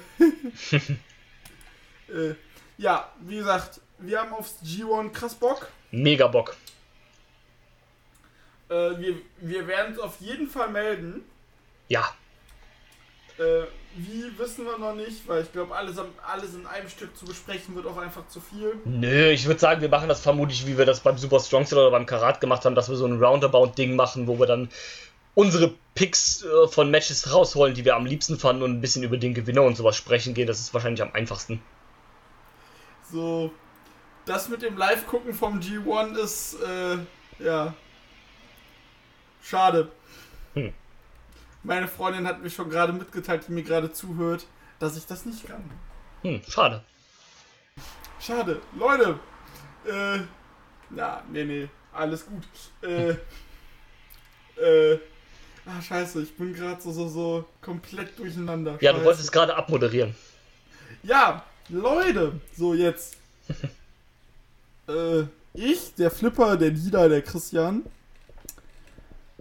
[2.11, 2.35] äh,
[2.77, 5.67] ja, wie gesagt, wir haben aufs G1 krass Bock.
[5.91, 6.55] Mega Bock.
[8.69, 11.23] Äh, wir, wir werden uns auf jeden Fall melden.
[11.87, 12.15] Ja,
[13.37, 13.63] Äh,
[13.95, 15.97] wie wissen wir noch nicht, weil ich glaube, alles,
[16.27, 18.81] alles in einem Stück zu besprechen wird auch einfach zu viel.
[18.83, 21.91] Nö, ich würde sagen, wir machen das vermutlich, wie wir das beim Super Strong oder
[21.91, 24.69] beim Karat gemacht haben, dass wir so ein Roundabout-Ding machen, wo wir dann
[25.35, 29.17] unsere Picks äh, von Matches rausholen, die wir am liebsten fanden und ein bisschen über
[29.17, 30.47] den Gewinner und sowas sprechen gehen.
[30.47, 31.63] Das ist wahrscheinlich am einfachsten.
[33.01, 33.51] So,
[34.25, 36.97] das mit dem Live-Gucken vom G1 ist, äh,
[37.43, 37.75] ja,
[39.41, 39.91] schade.
[40.53, 40.73] Hm.
[41.63, 44.45] Meine Freundin hat mir schon gerade mitgeteilt, die mir gerade zuhört,
[44.79, 45.63] dass ich das nicht kann.
[46.21, 46.83] Hm, schade.
[48.19, 48.61] Schade.
[48.77, 49.19] Leute,
[49.85, 50.19] äh,
[50.89, 52.43] na, nee, nee, alles gut.
[52.81, 53.09] Äh,
[54.61, 54.99] äh,
[55.65, 58.77] ah, scheiße, ich bin gerade so, so, so komplett durcheinander.
[58.81, 59.05] Ja, du Scheiße.
[59.05, 60.15] wolltest gerade abmoderieren.
[61.03, 63.17] Ja, Leute, so jetzt.
[64.87, 65.23] äh,
[65.53, 67.83] ich, der Flipper, der Dida, der Christian,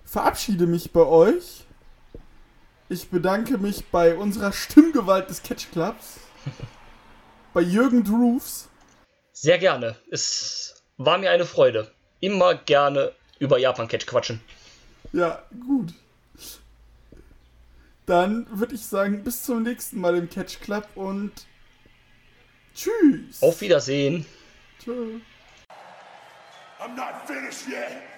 [0.09, 1.65] verabschiede mich bei euch.
[2.89, 6.21] Ich bedanke mich bei unserer Stimmgewalt des Catch Clubs,
[7.53, 8.69] bei Jürgen Droofs.
[9.33, 9.97] Sehr gerne.
[10.11, 11.93] Es war mir eine Freude.
[12.21, 14.41] Immer gerne über Japan-Catch quatschen.
[15.13, 15.93] Ja, gut.
[18.07, 21.33] Dann würde ich sagen, bis zum nächsten Mal im Catch Club und
[22.75, 23.43] tschüss.
[23.43, 24.25] Auf Wiedersehen.
[24.83, 25.21] Tschö.
[26.81, 28.18] I'm not finished yet.